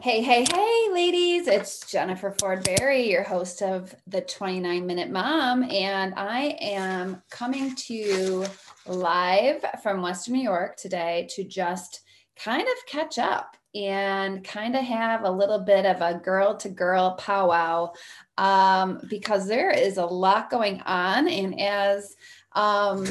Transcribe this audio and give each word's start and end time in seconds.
Hey, 0.00 0.22
hey, 0.22 0.46
hey, 0.50 0.88
ladies. 0.92 1.46
It's 1.46 1.90
Jennifer 1.90 2.34
Ford 2.40 2.64
Berry, 2.64 3.10
your 3.10 3.22
host 3.22 3.60
of 3.60 3.94
the 4.06 4.22
29 4.22 4.86
Minute 4.86 5.10
Mom. 5.10 5.62
And 5.62 6.14
I 6.16 6.56
am 6.58 7.22
coming 7.30 7.74
to 7.74 7.92
you 7.92 8.46
live 8.86 9.62
from 9.82 10.00
Western 10.00 10.36
New 10.36 10.42
York 10.42 10.78
today 10.78 11.28
to 11.34 11.44
just 11.44 12.00
kind 12.34 12.62
of 12.62 12.86
catch 12.86 13.18
up 13.18 13.58
and 13.74 14.42
kind 14.42 14.74
of 14.74 14.82
have 14.82 15.24
a 15.24 15.30
little 15.30 15.58
bit 15.58 15.84
of 15.84 16.00
a 16.00 16.18
girl 16.18 16.56
to 16.56 16.70
girl 16.70 17.16
powwow 17.16 17.92
um, 18.38 19.02
because 19.10 19.46
there 19.46 19.70
is 19.70 19.98
a 19.98 20.06
lot 20.06 20.48
going 20.48 20.80
on. 20.86 21.28
And 21.28 21.60
as 21.60 22.16
um, 22.52 23.04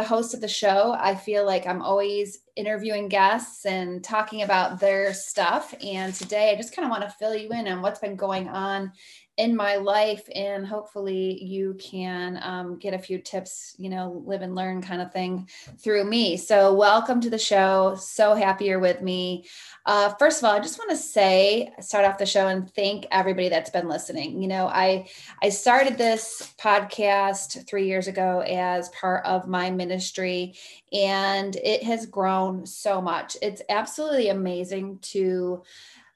the 0.00 0.06
host 0.06 0.32
of 0.32 0.40
the 0.40 0.48
show, 0.48 0.96
I 0.98 1.14
feel 1.14 1.44
like 1.44 1.66
I'm 1.66 1.82
always 1.82 2.38
interviewing 2.56 3.08
guests 3.08 3.66
and 3.66 4.02
talking 4.02 4.40
about 4.40 4.80
their 4.80 5.12
stuff. 5.12 5.74
And 5.84 6.14
today 6.14 6.50
I 6.50 6.56
just 6.56 6.74
kind 6.74 6.86
of 6.86 6.90
want 6.90 7.02
to 7.02 7.16
fill 7.18 7.34
you 7.34 7.50
in 7.50 7.68
on 7.68 7.82
what's 7.82 8.00
been 8.00 8.16
going 8.16 8.48
on 8.48 8.92
in 9.40 9.56
my 9.56 9.76
life 9.76 10.28
and 10.34 10.66
hopefully 10.66 11.42
you 11.42 11.74
can 11.80 12.38
um, 12.42 12.78
get 12.78 12.92
a 12.92 12.98
few 12.98 13.18
tips 13.18 13.74
you 13.78 13.88
know 13.88 14.22
live 14.26 14.42
and 14.42 14.54
learn 14.54 14.82
kind 14.82 15.00
of 15.00 15.10
thing 15.14 15.48
through 15.78 16.04
me. 16.04 16.36
So 16.36 16.74
welcome 16.74 17.22
to 17.22 17.30
the 17.30 17.38
show. 17.38 17.96
So 17.98 18.34
happy 18.34 18.66
you're 18.66 18.78
with 18.78 19.00
me. 19.00 19.46
Uh, 19.86 20.12
first 20.18 20.38
of 20.38 20.44
all 20.44 20.54
i 20.54 20.60
just 20.60 20.78
want 20.78 20.90
to 20.90 20.96
say 20.96 21.72
start 21.80 22.04
off 22.04 22.18
the 22.18 22.26
show 22.26 22.48
and 22.48 22.70
thank 22.74 23.06
everybody 23.10 23.48
that's 23.48 23.70
been 23.70 23.88
listening. 23.88 24.42
You 24.42 24.48
know 24.48 24.66
i 24.66 25.08
i 25.42 25.48
started 25.48 25.96
this 25.96 26.52
podcast 26.60 27.66
three 27.66 27.86
years 27.86 28.08
ago 28.08 28.40
as 28.40 28.90
part 28.90 29.24
of 29.24 29.48
my 29.48 29.70
ministry 29.70 30.54
and 30.92 31.56
it 31.56 31.82
has 31.82 32.04
grown 32.04 32.66
so 32.66 33.00
much. 33.00 33.38
It's 33.40 33.62
absolutely 33.70 34.28
amazing 34.28 34.98
to 35.14 35.62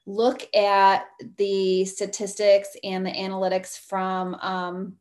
look 0.05 0.47
at 0.55 1.07
the 1.37 1.85
statistics 1.85 2.69
and 2.83 3.05
the 3.05 3.11
analytics 3.11 3.77
from 3.77 4.35
um, 4.35 4.93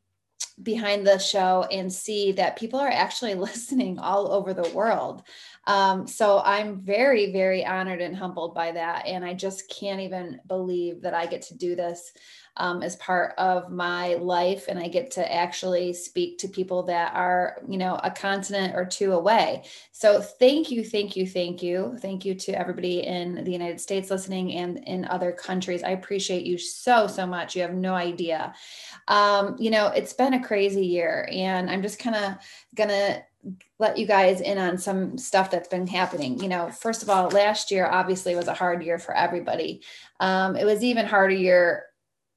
behind 0.62 1.06
the 1.06 1.19
show 1.19 1.66
and 1.70 1.92
see 1.92 2.33
that 2.33 2.56
people 2.56 2.80
are 2.80 2.91
actually 2.91 3.34
listening 3.34 3.98
all 3.98 4.33
over 4.33 4.55
the 4.55 4.69
world. 4.70 5.22
Um, 5.67 6.07
so 6.07 6.41
I'm 6.45 6.81
very, 6.81 7.33
very 7.33 7.65
honored 7.65 8.01
and 8.01 8.17
humbled 8.17 8.55
by 8.55 8.73
that. 8.73 9.07
And 9.07 9.25
I 9.25 9.34
just 9.34 9.70
can't 9.70 10.01
even 10.01 10.41
believe 10.47 11.03
that 11.03 11.15
I 11.15 11.27
get 11.27 11.43
to 11.43 11.57
do 11.57 11.75
this 11.75 12.12
um, 12.57 12.83
as 12.83 12.97
part 12.97 13.34
of 13.37 13.70
my 13.70 14.15
life 14.15 14.67
and 14.69 14.79
i 14.79 14.87
get 14.87 15.11
to 15.11 15.33
actually 15.33 15.92
speak 15.92 16.39
to 16.39 16.48
people 16.48 16.85
that 16.85 17.12
are 17.15 17.59
you 17.69 17.77
know 17.77 17.98
a 18.03 18.11
continent 18.11 18.75
or 18.77 18.85
two 18.85 19.12
away. 19.12 19.65
So 19.92 20.20
thank 20.20 20.70
you 20.70 20.85
thank 20.85 21.17
you 21.17 21.27
thank 21.27 21.62
you. 21.62 21.97
Thank 22.01 22.25
you 22.25 22.35
to 22.35 22.53
everybody 22.53 23.01
in 23.01 23.42
the 23.45 23.53
united 23.53 23.81
states 23.81 24.11
listening 24.11 24.53
and 24.55 24.79
in 24.87 25.05
other 25.07 25.33
countries. 25.33 25.83
I 25.83 25.91
appreciate 25.91 26.45
you 26.45 26.59
so 26.59 27.07
so 27.07 27.27
much. 27.27 27.57
You 27.57 27.62
have 27.62 27.75
no 27.75 27.95
idea. 27.95 28.55
Um, 29.09 29.57
you 29.59 29.70
know 29.70 29.89
it's 29.89 30.12
been 30.12 30.35
a 30.35 30.42
crazy 30.42 30.87
year 30.87 31.29
and 31.31 31.70
i'm 31.70 31.83
just 31.83 31.98
kind 31.98 32.17
of 32.17 32.35
gonna 32.75 33.23
let 33.78 33.98
you 33.98 34.06
guys 34.06 34.41
in 34.41 34.59
on 34.59 34.78
some 34.78 35.19
stuff 35.19 35.50
that's 35.50 35.69
been 35.69 35.87
happening. 35.87 36.42
You 36.42 36.48
know, 36.48 36.70
first 36.70 37.03
of 37.03 37.11
all, 37.11 37.28
last 37.28 37.70
year 37.70 37.86
obviously 37.86 38.34
was 38.34 38.48
a 38.48 38.55
hard 38.55 38.83
year 38.83 38.98
for 38.98 39.14
everybody. 39.14 39.83
Um, 40.20 40.56
it 40.56 40.64
was 40.64 40.83
even 40.83 41.06
harder 41.06 41.34
year 41.34 41.84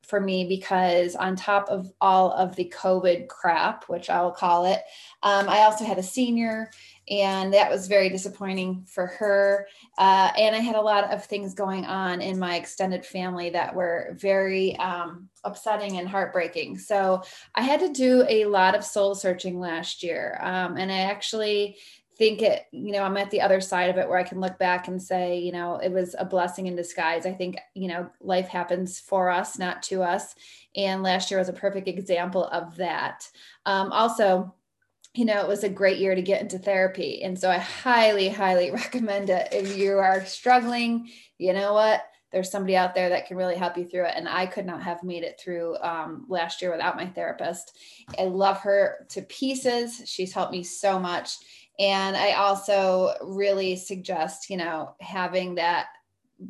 for 0.03 0.19
me 0.19 0.47
because 0.47 1.15
on 1.15 1.35
top 1.35 1.69
of 1.69 1.91
all 1.99 2.31
of 2.31 2.55
the 2.55 2.71
COVID 2.75 3.27
crap, 3.27 3.85
which 3.89 4.09
I'll 4.09 4.31
call 4.31 4.65
it, 4.65 4.81
um, 5.21 5.49
I 5.49 5.59
also 5.59 5.83
had 5.83 5.97
a 5.97 6.03
senior, 6.03 6.71
and 7.09 7.53
that 7.53 7.71
was 7.71 7.87
very 7.87 8.09
disappointing 8.09 8.85
for 8.87 9.07
her. 9.07 9.67
Uh, 9.97 10.31
and 10.37 10.55
I 10.55 10.59
had 10.59 10.75
a 10.75 10.81
lot 10.81 11.13
of 11.13 11.25
things 11.25 11.53
going 11.53 11.85
on 11.85 12.21
in 12.21 12.37
my 12.37 12.55
extended 12.55 13.05
family 13.05 13.49
that 13.51 13.73
were 13.73 14.15
very 14.19 14.75
um, 14.77 15.29
upsetting 15.43 15.97
and 15.97 16.07
heartbreaking. 16.07 16.77
So 16.77 17.23
I 17.55 17.61
had 17.61 17.79
to 17.79 17.93
do 17.93 18.25
a 18.27 18.45
lot 18.45 18.75
of 18.75 18.83
soul 18.83 19.15
searching 19.15 19.59
last 19.59 20.03
year, 20.03 20.37
um, 20.41 20.77
and 20.77 20.91
I 20.91 20.99
actually 20.99 21.77
think 22.17 22.41
it, 22.41 22.65
you 22.71 22.91
know, 22.91 23.03
I'm 23.03 23.17
at 23.17 23.29
the 23.29 23.41
other 23.41 23.61
side 23.61 23.89
of 23.89 23.97
it 23.97 24.09
where 24.09 24.17
I 24.17 24.23
can 24.23 24.39
look 24.39 24.57
back 24.57 24.87
and 24.87 25.01
say, 25.01 25.37
you 25.37 25.51
know, 25.51 25.77
it 25.77 25.91
was 25.91 26.15
a 26.17 26.25
blessing 26.25 26.65
in 26.65 26.75
disguise. 26.75 27.25
I 27.25 27.33
think, 27.33 27.57
you 27.75 27.87
know, 27.87 28.09
life 28.21 28.47
happens 28.47 28.99
for 28.99 29.29
us, 29.29 29.59
not 29.59 29.83
to 29.83 30.01
us. 30.01 30.33
And 30.75 31.03
last 31.03 31.29
year 31.29 31.39
was 31.39 31.49
a 31.49 31.53
perfect 31.53 31.87
example 31.87 32.45
of 32.45 32.75
that. 32.77 33.29
Um, 33.65 33.91
also, 33.91 34.55
you 35.17 35.25
know, 35.25 35.41
it 35.41 35.47
was 35.47 35.63
a 35.63 35.69
great 35.69 35.97
year 35.97 36.13
to 36.13 36.21
get 36.21 36.41
into 36.41 36.59
therapy. 36.59 37.23
And 37.23 37.37
so 37.39 37.49
I 37.49 37.57
highly, 37.57 38.29
highly 38.29 38.69
recommend 38.83 39.31
it. 39.31 39.47
If 39.51 39.75
you 39.75 39.97
are 39.97 40.23
struggling, 40.25 41.09
you 41.39 41.53
know 41.53 41.73
what? 41.73 42.03
There's 42.31 42.51
somebody 42.51 42.75
out 42.75 42.93
there 42.93 43.09
that 43.09 43.25
can 43.25 43.35
really 43.37 43.55
help 43.55 43.77
you 43.77 43.87
through 43.87 44.05
it. 44.05 44.13
And 44.15 44.29
I 44.29 44.45
could 44.45 44.65
not 44.65 44.83
have 44.83 45.01
made 45.01 45.23
it 45.23 45.39
through 45.39 45.77
um, 45.77 46.25
last 46.29 46.61
year 46.61 46.71
without 46.71 46.97
my 46.97 47.07
therapist. 47.07 47.77
I 48.19 48.25
love 48.25 48.59
her 48.59 49.07
to 49.09 49.21
pieces. 49.23 50.03
She's 50.05 50.33
helped 50.33 50.51
me 50.51 50.61
so 50.63 50.99
much 50.99 51.37
and 51.79 52.17
I 52.17 52.33
also 52.33 53.13
really 53.21 53.75
suggest, 53.75 54.49
you 54.49 54.57
know, 54.57 54.95
having 54.99 55.55
that 55.55 55.87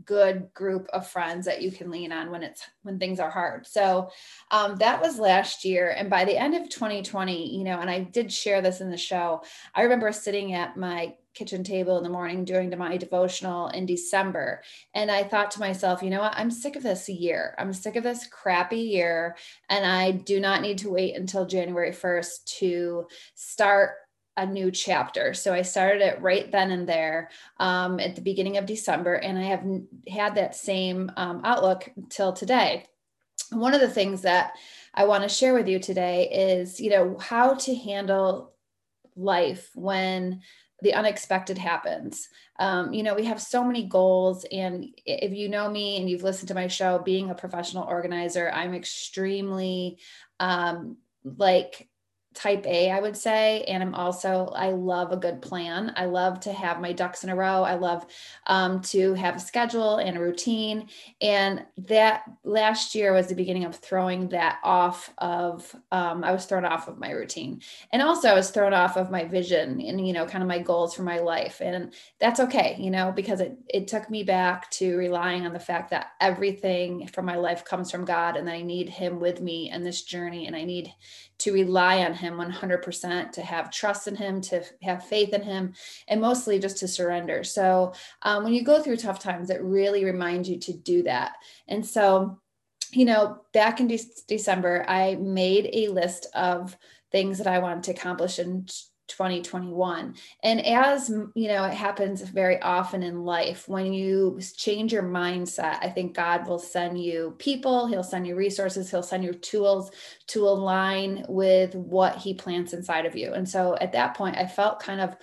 good 0.05 0.53
group 0.53 0.87
of 0.93 1.07
friends 1.07 1.45
that 1.45 1.61
you 1.61 1.71
can 1.71 1.89
lean 1.89 2.11
on 2.11 2.31
when 2.31 2.43
it's 2.43 2.63
when 2.83 2.99
things 2.99 3.19
are 3.19 3.29
hard. 3.29 3.65
So 3.65 4.09
um, 4.51 4.75
that 4.77 5.01
was 5.01 5.19
last 5.19 5.63
year, 5.63 5.93
and 5.97 6.09
by 6.09 6.25
the 6.25 6.37
end 6.37 6.55
of 6.55 6.69
2020, 6.69 7.57
you 7.57 7.63
know, 7.63 7.79
and 7.79 7.89
I 7.89 8.01
did 8.01 8.31
share 8.31 8.61
this 8.61 8.81
in 8.81 8.89
the 8.89 8.97
show. 8.97 9.41
I 9.73 9.83
remember 9.83 10.11
sitting 10.11 10.53
at 10.53 10.77
my 10.77 11.15
kitchen 11.33 11.63
table 11.63 11.97
in 11.97 12.03
the 12.03 12.09
morning 12.09 12.43
doing 12.43 12.75
my 12.77 12.97
devotional 12.97 13.67
in 13.69 13.85
December, 13.85 14.63
and 14.93 15.09
I 15.09 15.23
thought 15.23 15.51
to 15.51 15.59
myself, 15.59 16.01
you 16.01 16.09
know 16.09 16.21
what? 16.21 16.33
I'm 16.35 16.51
sick 16.51 16.75
of 16.75 16.83
this 16.83 17.07
year. 17.07 17.55
I'm 17.57 17.73
sick 17.73 17.95
of 17.95 18.03
this 18.03 18.27
crappy 18.27 18.79
year, 18.79 19.37
and 19.69 19.85
I 19.85 20.11
do 20.11 20.39
not 20.39 20.61
need 20.61 20.79
to 20.79 20.89
wait 20.89 21.15
until 21.15 21.45
January 21.45 21.91
1st 21.91 22.45
to 22.59 23.07
start 23.35 23.91
a 24.37 24.45
new 24.45 24.71
chapter. 24.71 25.33
So 25.33 25.53
I 25.53 25.63
started 25.63 26.01
it 26.01 26.21
right 26.21 26.49
then 26.51 26.71
and 26.71 26.87
there 26.87 27.29
um, 27.59 27.99
at 27.99 28.15
the 28.15 28.21
beginning 28.21 28.57
of 28.57 28.67
December, 28.67 29.15
and 29.15 29.37
I 29.37 29.43
have 29.43 29.65
had 30.07 30.35
that 30.35 30.55
same 30.55 31.11
um, 31.17 31.41
outlook 31.43 31.89
till 32.09 32.31
today. 32.31 32.85
One 33.51 33.73
of 33.73 33.81
the 33.81 33.89
things 33.89 34.21
that 34.21 34.53
I 34.93 35.05
want 35.05 35.23
to 35.23 35.29
share 35.29 35.53
with 35.53 35.67
you 35.67 35.79
today 35.79 36.29
is, 36.29 36.79
you 36.79 36.91
know, 36.91 37.17
how 37.19 37.55
to 37.55 37.75
handle 37.75 38.53
life 39.15 39.71
when 39.73 40.41
the 40.81 40.93
unexpected 40.93 41.57
happens. 41.57 42.29
Um, 42.59 42.93
you 42.93 43.01
know, 43.01 43.15
we 43.15 43.25
have 43.25 43.41
so 43.41 43.63
many 43.63 43.83
goals. 43.87 44.45
And 44.51 44.89
if 45.05 45.33
you 45.33 45.49
know 45.49 45.69
me 45.69 45.97
and 45.97 46.09
you've 46.09 46.23
listened 46.23 46.49
to 46.49 46.53
my 46.53 46.67
show, 46.67 46.99
being 46.99 47.29
a 47.29 47.35
professional 47.35 47.85
organizer, 47.85 48.51
I'm 48.53 48.75
extremely 48.75 49.97
um, 50.39 50.97
like 51.23 51.89
type 52.37 52.67
A, 52.67 52.91
I 52.91 52.99
would 52.99 53.17
say. 53.17 53.63
And 53.63 53.81
I'm 53.81 53.95
also, 53.95 54.53
I 54.55 54.69
love 54.69 55.11
a 55.11 55.17
good 55.17 55.41
plan. 55.41 55.91
I 55.95 56.05
love 56.05 56.39
to 56.41 56.53
have 56.53 56.79
my 56.79 56.93
ducks 56.93 57.23
in 57.23 57.31
a 57.31 57.35
row. 57.35 57.63
I 57.63 57.73
love 57.73 58.05
um, 58.45 58.79
to 58.83 59.15
have 59.15 59.37
a 59.37 59.39
schedule 59.39 59.97
and 59.97 60.15
a 60.15 60.21
routine. 60.21 60.87
And 61.19 61.65
that 61.87 62.25
last 62.43 62.93
year 62.93 63.11
was 63.11 63.25
the 63.25 63.33
beginning 63.33 63.65
of 63.65 63.75
throwing 63.75 64.29
that 64.29 64.59
off 64.63 65.11
of, 65.17 65.75
um, 65.91 66.23
I 66.23 66.31
was 66.31 66.45
thrown 66.45 66.63
off 66.63 66.87
of 66.87 66.99
my 66.99 67.09
routine. 67.09 67.61
And 67.91 68.03
also, 68.03 68.29
I 68.29 68.35
was 68.35 68.51
thrown 68.51 68.73
off 68.73 68.97
of 68.97 69.09
my 69.09 69.25
vision 69.25 69.81
and, 69.81 70.05
you 70.05 70.13
know, 70.13 70.27
kind 70.27 70.43
of 70.43 70.47
my 70.47 70.59
goals 70.59 70.93
for 70.93 71.01
my 71.01 71.17
life. 71.17 71.59
And 71.59 71.91
that's 72.19 72.39
okay, 72.39 72.75
you 72.79 72.91
know, 72.91 73.11
because 73.11 73.41
it, 73.41 73.57
it 73.67 73.87
took 73.87 74.11
me 74.11 74.23
back 74.23 74.69
to 74.71 74.95
relying 74.95 75.47
on 75.47 75.53
the 75.53 75.59
fact 75.59 75.89
that 75.89 76.11
everything 76.21 77.07
from 77.07 77.25
my 77.25 77.35
life 77.35 77.65
comes 77.65 77.89
from 77.89 78.05
God 78.05 78.37
and 78.37 78.47
that 78.47 78.53
I 78.53 78.61
need 78.61 78.89
Him 78.89 79.19
with 79.19 79.41
me 79.41 79.71
in 79.71 79.81
this 79.81 80.03
journey. 80.03 80.45
And 80.45 80.55
I 80.55 80.63
need 80.63 80.93
to 81.39 81.53
rely 81.53 81.99
on 81.99 82.13
him 82.13 82.26
100% 82.33 83.31
to 83.31 83.41
have 83.41 83.71
trust 83.71 84.07
in 84.07 84.15
him 84.15 84.41
to 84.41 84.63
have 84.81 85.05
faith 85.05 85.33
in 85.33 85.43
him 85.43 85.73
and 86.07 86.21
mostly 86.21 86.59
just 86.59 86.77
to 86.77 86.87
surrender. 86.87 87.43
So 87.43 87.93
um, 88.21 88.43
when 88.43 88.53
you 88.53 88.63
go 88.63 88.81
through 88.81 88.97
tough 88.97 89.19
times 89.19 89.49
it 89.49 89.61
really 89.61 90.05
reminds 90.05 90.49
you 90.49 90.59
to 90.59 90.73
do 90.73 91.03
that. 91.03 91.33
And 91.67 91.85
so 91.85 92.39
you 92.91 93.05
know 93.05 93.41
back 93.53 93.79
in 93.79 93.87
de- 93.87 93.99
december 94.27 94.85
i 94.87 95.15
made 95.15 95.69
a 95.73 95.89
list 95.89 96.27
of 96.33 96.77
things 97.11 97.37
that 97.37 97.47
i 97.47 97.59
wanted 97.59 97.83
to 97.83 97.91
accomplish 97.91 98.39
in 98.39 98.65
2021 99.07 100.15
and 100.43 100.65
as 100.65 101.09
you 101.33 101.47
know 101.47 101.63
it 101.63 101.73
happens 101.73 102.21
very 102.21 102.61
often 102.61 103.03
in 103.03 103.23
life 103.23 103.67
when 103.67 103.93
you 103.93 104.39
change 104.55 104.91
your 104.91 105.03
mindset 105.03 105.77
i 105.81 105.89
think 105.89 106.15
god 106.15 106.47
will 106.47 106.59
send 106.59 107.01
you 107.01 107.35
people 107.39 107.87
he'll 107.87 108.03
send 108.03 108.27
you 108.27 108.35
resources 108.35 108.89
he'll 108.91 109.03
send 109.03 109.23
you 109.23 109.33
tools 109.33 109.91
to 110.27 110.43
align 110.43 111.25
with 111.27 111.73
what 111.75 112.17
he 112.17 112.33
plants 112.33 112.73
inside 112.73 113.05
of 113.05 113.15
you. 113.15 113.33
And 113.33 113.47
so 113.47 113.77
at 113.79 113.93
that 113.93 114.15
point 114.15 114.37
i 114.37 114.45
felt 114.45 114.81
kind 114.81 115.01
of 115.01 115.15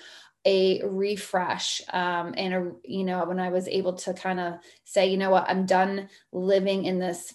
a 0.47 0.83
refresh 0.85 1.81
um, 1.93 2.35
and 2.37 2.55
a 2.55 2.73
you 2.85 3.05
know 3.05 3.25
when 3.25 3.41
i 3.41 3.49
was 3.49 3.67
able 3.67 3.95
to 3.95 4.13
kind 4.13 4.39
of 4.39 4.55
say 4.85 5.07
you 5.07 5.17
know 5.17 5.31
what? 5.31 5.49
I'm 5.49 5.65
done 5.65 6.09
living 6.33 6.85
in 6.85 6.99
this 6.99 7.35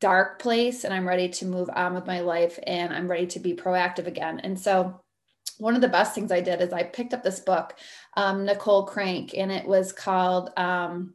dark 0.00 0.40
place 0.40 0.84
and 0.84 0.94
i'm 0.94 1.06
ready 1.06 1.28
to 1.28 1.44
move 1.44 1.68
on 1.74 1.94
with 1.94 2.06
my 2.06 2.20
life 2.20 2.58
and 2.66 2.92
i'm 2.92 3.10
ready 3.10 3.26
to 3.26 3.40
be 3.40 3.54
proactive 3.54 4.06
again. 4.06 4.40
And 4.40 4.58
so 4.58 5.00
one 5.60 5.74
of 5.74 5.80
the 5.80 5.88
best 5.88 6.14
things 6.14 6.32
I 6.32 6.40
did 6.40 6.60
is 6.60 6.72
I 6.72 6.82
picked 6.82 7.14
up 7.14 7.22
this 7.22 7.40
book, 7.40 7.74
um, 8.16 8.44
Nicole 8.44 8.84
Crank, 8.84 9.34
and 9.36 9.52
it 9.52 9.66
was 9.66 9.92
called 9.92 10.50
um, 10.56 11.14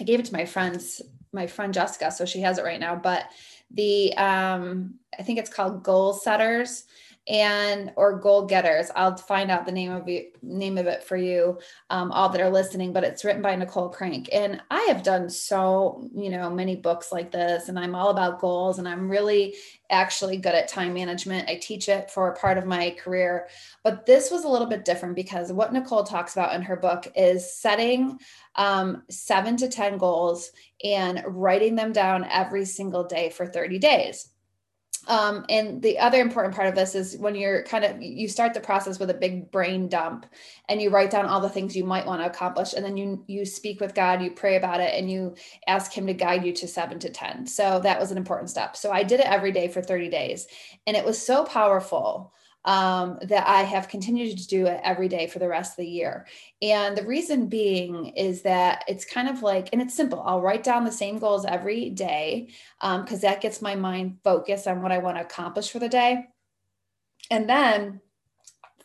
I 0.00 0.04
gave 0.04 0.20
it 0.20 0.26
to 0.26 0.32
my 0.32 0.44
friends, 0.44 1.02
my 1.32 1.46
friend 1.46 1.74
Jessica, 1.74 2.10
so 2.10 2.24
she 2.24 2.40
has 2.40 2.58
it 2.58 2.64
right 2.64 2.80
now. 2.80 2.96
But 2.96 3.26
the 3.70 4.16
um, 4.16 4.94
I 5.18 5.22
think 5.22 5.38
it's 5.38 5.52
called 5.52 5.82
Goal 5.82 6.12
Setters 6.12 6.84
and 7.28 7.92
or 7.96 8.18
goal 8.18 8.46
getters. 8.46 8.90
I'll 8.96 9.16
find 9.16 9.50
out 9.50 9.66
the 9.66 9.72
name 9.72 9.92
of 9.92 10.08
it 10.08 10.36
name 10.42 10.78
of 10.78 10.86
it 10.86 11.04
for 11.04 11.16
you 11.16 11.58
um, 11.90 12.10
all 12.10 12.28
that 12.30 12.40
are 12.40 12.50
listening 12.50 12.92
but 12.92 13.04
it's 13.04 13.24
written 13.24 13.42
by 13.42 13.54
nicole 13.54 13.88
crank. 13.88 14.28
And 14.32 14.62
i 14.70 14.80
have 14.88 15.02
done 15.02 15.28
so 15.28 16.08
you 16.14 16.30
know 16.30 16.50
many 16.50 16.76
books 16.76 17.12
like 17.12 17.30
this 17.30 17.68
and 17.68 17.78
i'm 17.78 17.94
all 17.94 18.10
about 18.10 18.40
goals 18.40 18.78
and 18.78 18.88
i'm 18.88 19.10
really 19.10 19.54
actually 19.90 20.36
good 20.36 20.54
at 20.54 20.68
time 20.68 20.94
management. 20.94 21.48
I 21.48 21.56
teach 21.56 21.88
it 21.88 22.10
for 22.10 22.34
part 22.34 22.58
of 22.58 22.66
my 22.66 22.90
career. 22.98 23.48
But 23.82 24.06
this 24.06 24.30
was 24.30 24.44
a 24.44 24.48
little 24.48 24.66
bit 24.66 24.84
different 24.84 25.14
because 25.14 25.52
what 25.52 25.72
nicole 25.72 26.04
talks 26.04 26.34
about 26.34 26.54
in 26.54 26.62
her 26.62 26.76
book 26.76 27.10
is 27.16 27.54
setting 27.54 28.18
um, 28.56 29.02
seven 29.08 29.56
to 29.58 29.68
ten 29.68 29.98
goals 29.98 30.50
and 30.84 31.22
writing 31.26 31.74
them 31.74 31.92
down 31.92 32.24
every 32.30 32.64
single 32.64 33.04
day 33.04 33.30
for 33.30 33.46
30 33.46 33.78
days 33.78 34.30
um, 35.08 35.46
and 35.48 35.80
the 35.80 35.98
other 35.98 36.20
important 36.20 36.54
part 36.54 36.68
of 36.68 36.74
this 36.74 36.94
is 36.94 37.16
when 37.16 37.34
you're 37.34 37.62
kind 37.64 37.84
of 37.84 38.00
you 38.00 38.28
start 38.28 38.52
the 38.52 38.60
process 38.60 38.98
with 38.98 39.08
a 39.08 39.14
big 39.14 39.50
brain 39.50 39.88
dump 39.88 40.26
and 40.68 40.82
you 40.82 40.90
write 40.90 41.10
down 41.10 41.24
all 41.24 41.40
the 41.40 41.48
things 41.48 41.74
you 41.74 41.84
might 41.84 42.06
want 42.06 42.20
to 42.20 42.26
accomplish. 42.26 42.74
And 42.74 42.84
then 42.84 42.96
you 42.98 43.24
you 43.26 43.44
speak 43.46 43.80
with 43.80 43.94
god 43.94 44.22
you 44.22 44.30
pray 44.30 44.56
about 44.56 44.80
it 44.80 44.94
and 44.94 45.10
you 45.10 45.34
ask 45.66 45.92
him 45.92 46.06
to 46.06 46.12
guide 46.14 46.44
you 46.44 46.52
to 46.52 46.68
7 46.68 46.98
to 47.00 47.10
10 47.10 47.46
so 47.46 47.80
that 47.80 47.98
was 47.98 48.10
an 48.10 48.18
important 48.18 48.50
step. 48.50 48.76
So 48.76 48.92
i 48.92 49.02
did 49.02 49.20
it 49.20 49.26
every 49.26 49.50
day 49.52 49.68
for 49.68 49.82
30 49.82 50.10
days 50.10 50.46
and 50.86 50.96
it 50.96 51.04
was 51.04 51.20
so 51.20 51.44
powerful 51.44 52.32
um, 52.64 53.18
that 53.22 53.46
I 53.46 53.62
have 53.62 53.88
continued 53.88 54.36
to 54.36 54.46
do 54.46 54.66
it 54.66 54.80
every 54.84 55.08
day 55.08 55.26
for 55.26 55.38
the 55.38 55.48
rest 55.48 55.72
of 55.72 55.76
the 55.78 55.90
year. 55.90 56.26
And 56.60 56.96
the 56.96 57.06
reason 57.06 57.46
being 57.46 58.08
is 58.08 58.42
that 58.42 58.84
it's 58.88 59.04
kind 59.04 59.28
of 59.28 59.42
like, 59.42 59.68
and 59.72 59.80
it's 59.80 59.94
simple. 59.94 60.22
I'll 60.24 60.40
write 60.40 60.64
down 60.64 60.84
the 60.84 60.92
same 60.92 61.18
goals 61.18 61.46
every 61.46 61.90
day 61.90 62.48
because 62.80 63.12
um, 63.12 63.20
that 63.20 63.40
gets 63.40 63.62
my 63.62 63.74
mind 63.74 64.18
focused 64.24 64.66
on 64.66 64.82
what 64.82 64.92
I 64.92 64.98
want 64.98 65.16
to 65.16 65.22
accomplish 65.22 65.70
for 65.70 65.78
the 65.78 65.88
day. 65.88 66.26
And 67.30 67.48
then 67.48 68.00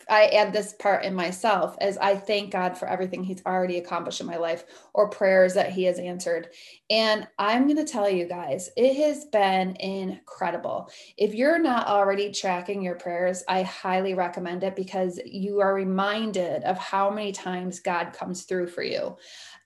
I 0.09 0.27
add 0.27 0.53
this 0.53 0.73
part 0.73 1.03
in 1.03 1.13
myself 1.13 1.77
as 1.81 1.97
I 1.97 2.15
thank 2.15 2.51
God 2.51 2.77
for 2.77 2.87
everything 2.87 3.23
He's 3.23 3.45
already 3.45 3.77
accomplished 3.77 4.21
in 4.21 4.27
my 4.27 4.37
life 4.37 4.65
or 4.93 5.09
prayers 5.09 5.53
that 5.53 5.71
He 5.71 5.83
has 5.83 5.99
answered. 5.99 6.49
And 6.89 7.27
I'm 7.39 7.65
going 7.65 7.83
to 7.83 7.91
tell 7.91 8.09
you 8.09 8.27
guys, 8.27 8.69
it 8.77 8.95
has 8.95 9.25
been 9.25 9.75
incredible. 9.77 10.89
If 11.17 11.33
you're 11.33 11.59
not 11.59 11.87
already 11.87 12.31
tracking 12.31 12.81
your 12.81 12.95
prayers, 12.95 13.43
I 13.47 13.63
highly 13.63 14.13
recommend 14.13 14.63
it 14.63 14.75
because 14.75 15.19
you 15.25 15.59
are 15.59 15.73
reminded 15.73 16.63
of 16.63 16.77
how 16.77 17.09
many 17.09 17.31
times 17.31 17.79
God 17.79 18.13
comes 18.13 18.43
through 18.43 18.67
for 18.67 18.83
you 18.83 19.17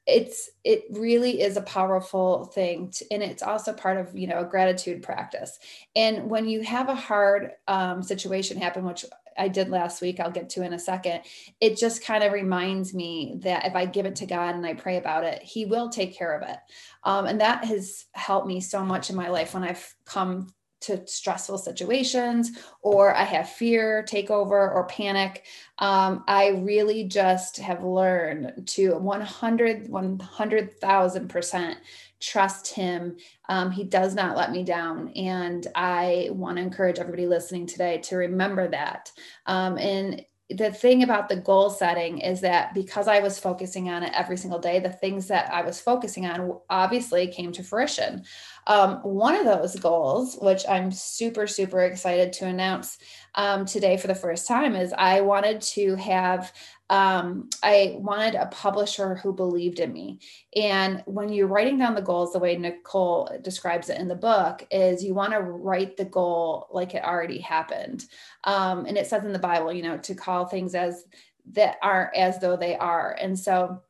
it's 0.07 0.49
it 0.63 0.85
really 0.91 1.41
is 1.41 1.57
a 1.57 1.61
powerful 1.61 2.45
thing 2.45 2.89
to, 2.91 3.05
and 3.11 3.21
it's 3.21 3.43
also 3.43 3.73
part 3.73 3.97
of 3.97 4.17
you 4.17 4.25
know 4.25 4.39
a 4.39 4.45
gratitude 4.45 5.03
practice 5.03 5.59
and 5.95 6.29
when 6.29 6.47
you 6.47 6.61
have 6.61 6.87
a 6.87 6.95
hard 6.95 7.51
um, 7.67 8.01
situation 8.01 8.59
happen 8.59 8.85
which 8.85 9.03
I 9.37 9.47
did 9.47 9.69
last 9.69 10.01
week, 10.01 10.19
I'll 10.19 10.31
get 10.31 10.49
to 10.51 10.63
in 10.63 10.73
a 10.73 10.79
second. 10.79 11.21
It 11.59 11.77
just 11.77 12.03
kind 12.03 12.23
of 12.23 12.33
reminds 12.33 12.93
me 12.93 13.39
that 13.43 13.65
if 13.65 13.75
I 13.75 13.85
give 13.85 14.05
it 14.05 14.17
to 14.17 14.25
God 14.25 14.55
and 14.55 14.65
I 14.65 14.73
pray 14.73 14.97
about 14.97 15.23
it, 15.23 15.41
He 15.41 15.65
will 15.65 15.89
take 15.89 16.15
care 16.15 16.35
of 16.35 16.47
it. 16.47 16.57
Um, 17.03 17.25
and 17.25 17.41
that 17.41 17.65
has 17.65 18.05
helped 18.13 18.47
me 18.47 18.61
so 18.61 18.83
much 18.83 19.09
in 19.09 19.15
my 19.15 19.29
life 19.29 19.53
when 19.53 19.63
I've 19.63 19.95
come 20.05 20.49
to 20.79 21.05
stressful 21.07 21.57
situations 21.57 22.51
or 22.81 23.15
I 23.15 23.23
have 23.23 23.49
fear 23.49 24.03
take 24.03 24.29
over 24.29 24.71
or 24.71 24.85
panic. 24.85 25.45
Um, 25.79 26.23
I 26.27 26.49
really 26.49 27.05
just 27.05 27.57
have 27.57 27.83
learned 27.83 28.67
to 28.67 28.97
100, 28.97 29.87
100,000% 29.87 31.75
trust 32.19 32.73
him. 32.73 33.17
Um, 33.49 33.71
he 33.71 33.83
does 33.83 34.15
not 34.15 34.37
let 34.37 34.51
me 34.51 34.63
down. 34.63 35.09
And 35.09 35.65
I 35.75 36.29
want 36.31 36.57
to 36.57 36.63
encourage 36.63 36.99
everybody 36.99 37.27
listening 37.27 37.67
today 37.67 37.99
to 38.05 38.17
remember 38.17 38.67
that. 38.69 39.11
Um, 39.45 39.77
and 39.77 40.25
the 40.49 40.71
thing 40.71 41.03
about 41.03 41.27
the 41.27 41.35
goal 41.35 41.69
setting 41.69 42.19
is 42.19 42.39
that 42.39 42.73
because 42.73 43.09
I 43.09 43.19
was 43.19 43.37
focusing 43.37 43.89
on 43.89 44.03
it 44.03 44.13
every 44.15 44.37
single 44.37 44.59
day, 44.59 44.79
the 44.79 44.89
things 44.89 45.27
that 45.27 45.51
I 45.53 45.61
was 45.61 45.81
focusing 45.81 46.25
on 46.25 46.57
obviously 46.69 47.27
came 47.27 47.51
to 47.51 47.63
fruition. 47.63 48.23
Um, 48.65 48.97
one 49.03 49.35
of 49.35 49.43
those 49.43 49.75
goals, 49.75 50.37
which 50.41 50.63
I'm 50.69 50.89
super, 50.89 51.47
super 51.47 51.81
excited 51.81 52.31
to 52.33 52.45
announce 52.45 52.97
um, 53.35 53.65
today 53.65 53.97
for 53.97 54.07
the 54.07 54.15
first 54.15 54.47
time, 54.47 54.73
is 54.73 54.93
I 54.97 55.19
wanted 55.19 55.59
to 55.61 55.95
have 55.95 56.53
um, 56.89 57.49
I 57.63 57.95
wanted 57.99 58.35
a 58.35 58.45
publisher 58.47 59.15
who 59.15 59.33
believed 59.33 59.79
in 59.79 59.91
me. 59.91 60.19
And 60.55 61.03
when 61.05 61.29
you're 61.29 61.47
writing 61.47 61.77
down 61.77 61.95
the 61.95 62.01
goals, 62.01 62.31
the 62.31 62.39
way 62.39 62.55
Nicole 62.55 63.29
describes 63.41 63.89
it 63.89 63.99
in 63.99 64.07
the 64.07 64.15
book, 64.15 64.65
is 64.71 65.03
you 65.03 65.13
want 65.13 65.33
to 65.33 65.41
write 65.41 65.97
the 65.97 66.05
goal 66.05 66.67
like 66.71 66.93
it 66.93 67.03
already 67.03 67.39
happened. 67.39 68.05
Um, 68.45 68.85
and 68.85 68.97
it 68.97 69.07
says 69.07 69.25
in 69.25 69.33
the 69.33 69.39
Bible, 69.39 69.73
you 69.73 69.83
know, 69.83 69.97
to 69.97 70.15
call 70.15 70.45
things 70.45 70.75
as 70.75 71.03
that 71.51 71.77
are 71.81 72.11
as 72.15 72.39
though 72.39 72.55
they 72.55 72.77
are. 72.77 73.17
And 73.19 73.37
so 73.37 73.81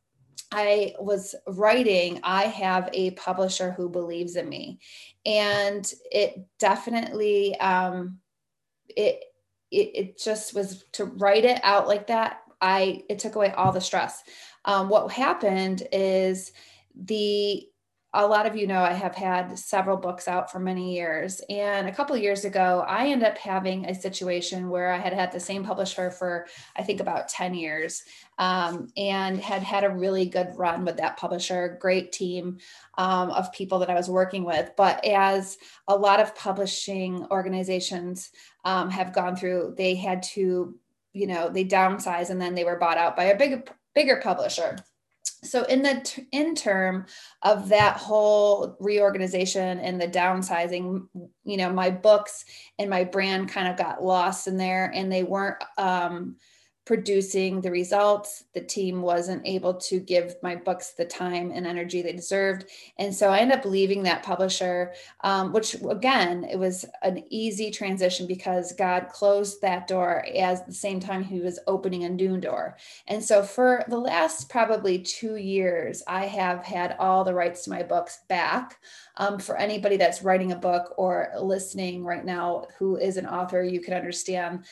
I 0.51 0.93
was 0.99 1.35
writing, 1.45 2.19
I 2.23 2.43
have 2.43 2.89
a 2.93 3.11
publisher 3.11 3.71
who 3.71 3.89
believes 3.89 4.37
in 4.37 4.49
me. 4.49 4.79
And 5.25 5.91
it 6.11 6.47
definitely, 6.57 7.59
um, 7.59 8.19
it, 8.87 9.23
it, 9.69 9.91
it 9.93 10.17
just 10.17 10.55
was 10.55 10.85
to 10.93 11.05
write 11.05 11.45
it 11.45 11.59
out 11.63 11.87
like 11.87 12.07
that 12.07 12.41
I 12.61 13.03
it 13.09 13.19
took 13.19 13.35
away 13.35 13.51
all 13.51 13.71
the 13.71 13.81
stress. 13.81 14.23
Um, 14.65 14.89
what 14.89 15.11
happened 15.11 15.87
is 15.91 16.51
the 16.95 17.67
a 18.13 18.25
lot 18.25 18.45
of 18.45 18.55
you 18.55 18.65
know 18.65 18.81
I 18.81 18.93
have 18.93 19.15
had 19.15 19.59
several 19.59 19.97
books 19.97 20.27
out 20.27 20.51
for 20.51 20.59
many 20.59 20.95
years. 20.95 21.41
And 21.49 21.87
a 21.87 21.91
couple 21.91 22.15
years 22.17 22.45
ago, 22.45 22.83
I 22.87 23.07
ended 23.07 23.27
up 23.27 23.37
having 23.37 23.85
a 23.85 23.93
situation 23.93 24.69
where 24.69 24.91
I 24.91 24.97
had 24.97 25.13
had 25.13 25.31
the 25.31 25.39
same 25.39 25.63
publisher 25.63 26.09
for, 26.09 26.47
I 26.75 26.83
think, 26.83 26.99
about 27.01 27.27
10 27.27 27.53
years 27.53 28.03
um, 28.39 28.87
and 28.95 29.39
had 29.39 29.61
had 29.61 29.83
a 29.83 29.89
really 29.89 30.25
good 30.25 30.49
run 30.55 30.85
with 30.85 30.97
that 30.97 31.17
publisher, 31.17 31.77
great 31.81 32.11
team 32.11 32.57
um, 32.97 33.29
of 33.29 33.51
people 33.51 33.77
that 33.79 33.89
I 33.89 33.95
was 33.95 34.09
working 34.09 34.45
with. 34.45 34.71
But 34.77 35.05
as 35.05 35.57
a 35.87 35.95
lot 35.95 36.19
of 36.19 36.35
publishing 36.35 37.27
organizations 37.29 38.31
um, 38.63 38.89
have 38.89 39.13
gone 39.13 39.35
through, 39.35 39.75
they 39.77 39.95
had 39.95 40.23
to 40.33 40.75
you 41.17 41.27
know 41.27 41.49
they 41.49 41.65
downsized 41.65 42.29
and 42.29 42.41
then 42.41 42.55
they 42.55 42.63
were 42.63 42.77
bought 42.77 42.97
out 42.97 43.15
by 43.15 43.25
a 43.25 43.37
big 43.37 43.69
bigger 43.95 44.21
publisher. 44.23 44.77
So 45.43 45.63
in 45.63 45.83
the 45.83 46.01
t- 46.03 46.27
in 46.31 46.55
term 46.55 47.05
of 47.43 47.69
that 47.69 47.97
whole 47.97 48.75
reorganization 48.79 49.79
and 49.79 49.99
the 50.01 50.07
downsizing 50.07 51.07
you 51.43 51.57
know 51.57 51.71
my 51.71 51.89
books 51.89 52.45
and 52.79 52.89
my 52.89 53.03
brand 53.03 53.49
kind 53.49 53.67
of 53.67 53.77
got 53.77 54.03
lost 54.03 54.47
in 54.47 54.57
there 54.57 54.91
and 54.93 55.11
they 55.11 55.23
weren't 55.23 55.63
um, 55.77 56.37
producing 56.87 57.59
the 57.59 57.69
results. 57.69 58.45
The 58.53 58.61
team 58.61 59.01
wasn't 59.01 59.45
able 59.45 59.73
to 59.73 59.99
give 59.99 60.37
my 60.41 60.55
books 60.55 60.91
the 60.93 61.03
time 61.03 61.51
and 61.53 61.67
energy 61.67 62.01
they 62.01 62.13
deserved. 62.13 62.63
And 62.97 63.13
so 63.13 63.29
I 63.29 63.39
ended 63.39 63.57
up 63.57 63.65
leaving 63.65 64.03
that 64.03 64.23
publisher, 64.23 64.93
um, 65.21 65.51
which 65.51 65.75
again, 65.83 66.45
it 66.45 66.57
was 66.57 66.85
an 67.03 67.25
easy 67.29 67.71
transition 67.71 68.25
because 68.25 68.71
God 68.71 69.09
closed 69.09 69.61
that 69.61 69.89
door 69.89 70.25
as 70.33 70.63
the 70.63 70.73
same 70.73 71.01
time 71.01 71.25
he 71.25 71.41
was 71.41 71.59
opening 71.67 72.05
a 72.05 72.09
new 72.09 72.37
door. 72.37 72.77
And 73.07 73.21
so 73.21 73.43
for 73.43 73.83
the 73.89 73.99
last 73.99 74.49
probably 74.49 74.97
two 74.97 75.35
years, 75.35 76.01
I 76.07 76.25
have 76.25 76.63
had 76.63 76.95
all 76.99 77.25
the 77.25 77.33
rights 77.33 77.65
to 77.65 77.69
my 77.69 77.83
books 77.83 78.19
back. 78.29 78.79
Um, 79.17 79.39
for 79.39 79.57
anybody 79.57 79.97
that's 79.97 80.23
writing 80.23 80.53
a 80.53 80.55
book 80.55 80.93
or 80.95 81.33
listening 81.37 82.05
right 82.05 82.23
now 82.23 82.67
who 82.77 82.95
is 82.95 83.17
an 83.17 83.25
author, 83.25 83.61
you 83.61 83.81
can 83.81 83.93
understand 83.93 84.63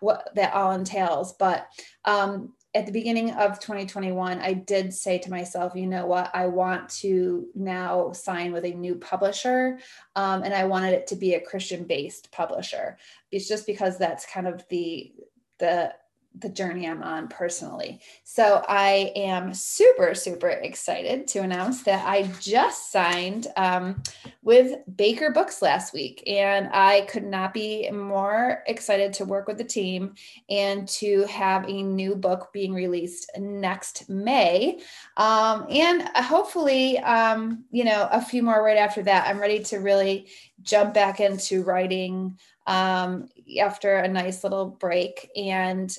what 0.00 0.30
that 0.34 0.54
all 0.54 0.72
entails. 0.72 1.32
But 1.32 1.66
um, 2.04 2.52
at 2.74 2.86
the 2.86 2.92
beginning 2.92 3.32
of 3.32 3.60
2021, 3.60 4.40
I 4.40 4.54
did 4.54 4.94
say 4.94 5.18
to 5.18 5.30
myself, 5.30 5.74
you 5.74 5.86
know 5.86 6.06
what, 6.06 6.30
I 6.34 6.46
want 6.46 6.88
to 7.00 7.46
now 7.54 8.12
sign 8.12 8.52
with 8.52 8.64
a 8.64 8.72
new 8.72 8.94
publisher. 8.94 9.78
Um, 10.16 10.42
and 10.42 10.54
I 10.54 10.64
wanted 10.64 10.94
it 10.94 11.06
to 11.08 11.16
be 11.16 11.34
a 11.34 11.40
Christian 11.40 11.84
based 11.84 12.32
publisher. 12.32 12.96
It's 13.30 13.48
just 13.48 13.66
because 13.66 13.98
that's 13.98 14.24
kind 14.26 14.46
of 14.46 14.66
the, 14.68 15.12
the 15.58 15.94
the 16.38 16.48
journey 16.48 16.88
I'm 16.88 17.02
on 17.02 17.28
personally. 17.28 18.00
So 18.24 18.64
I 18.68 19.12
am 19.16 19.52
super, 19.54 20.14
super 20.14 20.48
excited 20.48 21.26
to 21.28 21.40
announce 21.40 21.82
that 21.84 22.06
I 22.06 22.22
just 22.40 22.90
signed 22.90 23.48
um, 23.56 24.02
with 24.42 24.78
Baker 24.96 25.30
Books 25.30 25.62
last 25.62 25.92
week. 25.92 26.22
And 26.26 26.68
I 26.72 27.02
could 27.02 27.24
not 27.24 27.52
be 27.52 27.90
more 27.90 28.62
excited 28.66 29.12
to 29.14 29.24
work 29.24 29.46
with 29.46 29.58
the 29.58 29.64
team 29.64 30.14
and 30.48 30.88
to 30.88 31.24
have 31.26 31.68
a 31.68 31.82
new 31.82 32.14
book 32.14 32.50
being 32.52 32.72
released 32.72 33.30
next 33.38 34.08
May. 34.08 34.80
Um, 35.16 35.66
and 35.70 36.02
hopefully, 36.16 36.98
um, 36.98 37.64
you 37.70 37.84
know, 37.84 38.08
a 38.10 38.20
few 38.20 38.42
more 38.42 38.62
right 38.62 38.78
after 38.78 39.02
that. 39.02 39.28
I'm 39.28 39.38
ready 39.38 39.62
to 39.64 39.78
really 39.78 40.28
jump 40.62 40.94
back 40.94 41.20
into 41.20 41.62
writing 41.62 42.38
um, 42.66 43.28
after 43.60 43.96
a 43.96 44.08
nice 44.08 44.44
little 44.44 44.66
break 44.66 45.30
and 45.36 45.94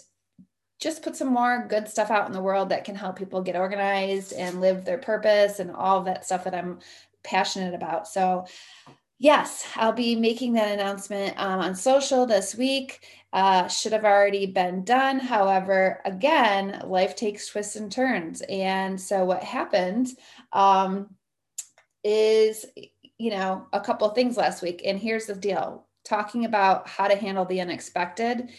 just 0.84 1.02
put 1.02 1.16
some 1.16 1.30
more 1.30 1.66
good 1.70 1.88
stuff 1.88 2.12
out 2.12 2.28
in 2.28 2.34
the 2.34 2.42
world 2.42 2.68
that 2.68 2.84
can 2.84 2.94
help 2.94 3.16
people 3.16 3.42
get 3.42 3.56
organized 3.56 4.34
and 4.34 4.60
live 4.60 4.84
their 4.84 4.98
purpose 4.98 5.60
and 5.60 5.72
all 5.72 6.02
that 6.02 6.26
stuff 6.26 6.44
that 6.44 6.54
I'm 6.54 6.80
passionate 7.24 7.74
about. 7.74 8.06
So, 8.06 8.46
yes, 9.18 9.66
I'll 9.78 9.94
be 9.94 10.14
making 10.14 10.54
that 10.54 10.74
announcement 10.74 11.40
um, 11.40 11.62
on 11.62 11.74
social 11.74 12.26
this 12.26 12.54
week. 12.54 13.08
Uh, 13.32 13.68
should 13.68 13.94
have 13.94 14.04
already 14.04 14.46
been 14.46 14.84
done. 14.84 15.20
However, 15.20 16.02
again, 16.04 16.82
life 16.86 17.16
takes 17.16 17.48
twists 17.48 17.78
and 17.78 17.90
turns. 17.90 18.42
And 18.50 19.00
so, 19.00 19.24
what 19.24 19.42
happened 19.42 20.10
um, 20.52 21.16
is, 22.04 22.66
you 23.18 23.32
know, 23.32 23.68
a 23.72 23.80
couple 23.80 24.10
things 24.10 24.36
last 24.36 24.62
week. 24.62 24.82
And 24.86 25.00
here's 25.00 25.28
the 25.28 25.36
deal 25.36 25.86
talking 26.04 26.44
about 26.44 26.90
how 26.90 27.08
to 27.08 27.16
handle 27.16 27.46
the 27.46 27.62
unexpected 27.62 28.50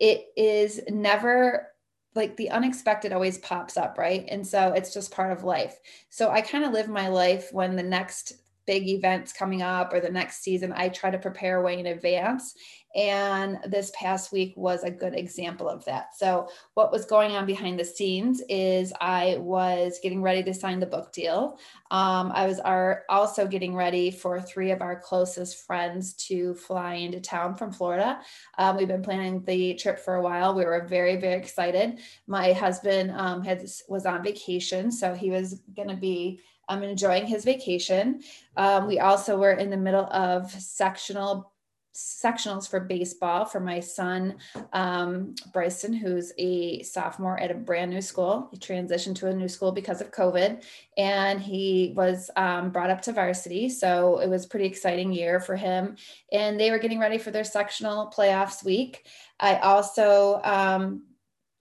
it 0.00 0.26
is 0.36 0.80
never 0.88 1.68
like 2.14 2.36
the 2.36 2.50
unexpected 2.50 3.12
always 3.12 3.38
pops 3.38 3.76
up, 3.76 3.98
right? 3.98 4.24
And 4.28 4.46
so 4.46 4.72
it's 4.72 4.94
just 4.94 5.10
part 5.10 5.32
of 5.32 5.42
life. 5.42 5.78
So 6.10 6.30
I 6.30 6.40
kind 6.42 6.64
of 6.64 6.72
live 6.72 6.88
my 6.88 7.08
life 7.08 7.48
when 7.52 7.74
the 7.74 7.82
next 7.82 8.34
big 8.66 8.88
events 8.88 9.32
coming 9.32 9.62
up 9.62 9.92
or 9.92 10.00
the 10.00 10.10
next 10.10 10.42
season, 10.42 10.72
I 10.74 10.88
try 10.88 11.10
to 11.10 11.18
prepare 11.18 11.62
way 11.62 11.78
in 11.78 11.86
advance. 11.86 12.54
And 12.94 13.58
this 13.66 13.90
past 13.98 14.30
week 14.30 14.54
was 14.56 14.84
a 14.84 14.90
good 14.90 15.14
example 15.14 15.68
of 15.68 15.84
that. 15.84 16.14
So, 16.16 16.48
what 16.74 16.92
was 16.92 17.04
going 17.04 17.32
on 17.32 17.44
behind 17.44 17.78
the 17.78 17.84
scenes 17.84 18.40
is 18.48 18.92
I 19.00 19.36
was 19.40 19.98
getting 20.00 20.22
ready 20.22 20.44
to 20.44 20.54
sign 20.54 20.78
the 20.78 20.86
book 20.86 21.12
deal. 21.12 21.58
Um, 21.90 22.30
I 22.32 22.46
was 22.46 22.60
our, 22.60 23.02
also 23.08 23.48
getting 23.48 23.74
ready 23.74 24.12
for 24.12 24.40
three 24.40 24.70
of 24.70 24.80
our 24.80 25.00
closest 25.00 25.66
friends 25.66 26.14
to 26.28 26.54
fly 26.54 26.94
into 26.94 27.20
town 27.20 27.56
from 27.56 27.72
Florida. 27.72 28.20
Um, 28.58 28.76
we've 28.76 28.88
been 28.88 29.02
planning 29.02 29.42
the 29.44 29.74
trip 29.74 29.98
for 29.98 30.14
a 30.14 30.22
while. 30.22 30.54
We 30.54 30.64
were 30.64 30.86
very, 30.88 31.16
very 31.16 31.34
excited. 31.34 31.98
My 32.28 32.52
husband 32.52 33.10
um, 33.10 33.42
had, 33.42 33.64
was 33.88 34.06
on 34.06 34.22
vacation, 34.22 34.92
so 34.92 35.14
he 35.14 35.30
was 35.30 35.60
going 35.74 35.88
to 35.88 35.96
be 35.96 36.40
I'm 36.68 36.82
enjoying 36.82 37.26
his 37.26 37.44
vacation. 37.44 38.22
Um, 38.56 38.86
we 38.86 38.98
also 38.98 39.36
were 39.36 39.52
in 39.52 39.70
the 39.70 39.76
middle 39.76 40.06
of 40.06 40.50
sectional 40.50 41.52
sectionals 41.94 42.68
for 42.68 42.80
baseball 42.80 43.44
for 43.44 43.60
my 43.60 43.78
son 43.78 44.34
um, 44.72 45.34
Bryson, 45.52 45.92
who's 45.92 46.32
a 46.38 46.82
sophomore 46.82 47.38
at 47.38 47.52
a 47.52 47.54
brand 47.54 47.90
new 47.90 48.02
school. 48.02 48.48
He 48.50 48.58
transitioned 48.58 49.14
to 49.16 49.28
a 49.28 49.34
new 49.34 49.48
school 49.48 49.70
because 49.70 50.00
of 50.00 50.10
COVID, 50.10 50.64
and 50.98 51.40
he 51.40 51.92
was 51.96 52.30
um, 52.36 52.70
brought 52.70 52.90
up 52.90 53.00
to 53.02 53.12
varsity. 53.12 53.68
So 53.68 54.18
it 54.18 54.28
was 54.28 54.44
pretty 54.44 54.66
exciting 54.66 55.12
year 55.12 55.38
for 55.38 55.54
him. 55.54 55.96
And 56.32 56.58
they 56.58 56.72
were 56.72 56.78
getting 56.78 56.98
ready 56.98 57.18
for 57.18 57.30
their 57.30 57.44
sectional 57.44 58.10
playoffs 58.10 58.64
week. 58.64 59.06
I 59.38 59.58
also 59.58 60.40
um, 60.42 61.04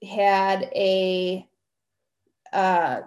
had 0.03 0.63
a 0.75 1.47
uh, 2.51 3.01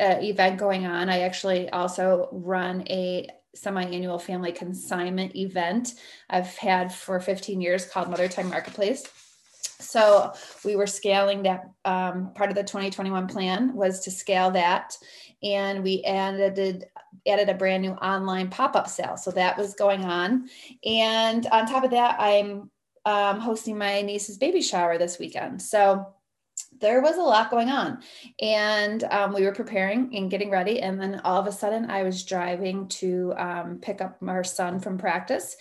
uh, 0.00 0.18
event 0.20 0.58
going 0.58 0.86
on. 0.86 1.08
I 1.08 1.20
actually 1.20 1.68
also 1.70 2.28
run 2.32 2.84
a 2.88 3.28
semi-annual 3.54 4.18
family 4.18 4.52
consignment 4.52 5.36
event 5.36 5.94
I've 6.28 6.56
had 6.56 6.92
for 6.92 7.20
15 7.20 7.60
years 7.60 7.86
called 7.86 8.10
Mother 8.10 8.28
Time 8.28 8.50
Marketplace. 8.50 9.04
So 9.62 10.32
we 10.64 10.76
were 10.76 10.86
scaling 10.86 11.44
that. 11.44 11.70
Um, 11.84 12.32
part 12.34 12.50
of 12.50 12.56
the 12.56 12.62
2021 12.62 13.28
plan 13.28 13.74
was 13.74 14.00
to 14.00 14.10
scale 14.10 14.50
that, 14.52 14.96
and 15.42 15.82
we 15.82 16.02
added 16.04 16.86
added 17.26 17.48
a 17.48 17.54
brand 17.54 17.82
new 17.82 17.92
online 17.92 18.50
pop 18.50 18.76
up 18.76 18.88
sale. 18.88 19.16
So 19.16 19.30
that 19.32 19.56
was 19.56 19.74
going 19.74 20.04
on, 20.04 20.48
and 20.84 21.46
on 21.46 21.66
top 21.66 21.84
of 21.84 21.90
that, 21.90 22.16
I'm 22.18 22.70
um, 23.04 23.40
hosting 23.40 23.76
my 23.76 24.00
niece's 24.00 24.38
baby 24.38 24.62
shower 24.62 24.96
this 24.96 25.18
weekend. 25.18 25.60
So 25.60 26.06
there 26.80 27.00
was 27.00 27.16
a 27.16 27.22
lot 27.22 27.50
going 27.50 27.68
on. 27.68 28.00
And 28.40 29.04
um, 29.04 29.32
we 29.32 29.44
were 29.44 29.52
preparing 29.52 30.14
and 30.16 30.30
getting 30.30 30.50
ready. 30.50 30.80
And 30.80 31.00
then 31.00 31.20
all 31.24 31.40
of 31.40 31.46
a 31.46 31.52
sudden 31.52 31.90
i 31.90 32.02
was 32.02 32.24
driving 32.24 32.88
to 32.88 33.34
um, 33.36 33.78
pick 33.80 34.00
up 34.00 34.18
our 34.26 34.44
son 34.44 34.80
from 34.80 34.98
practice. 34.98 35.56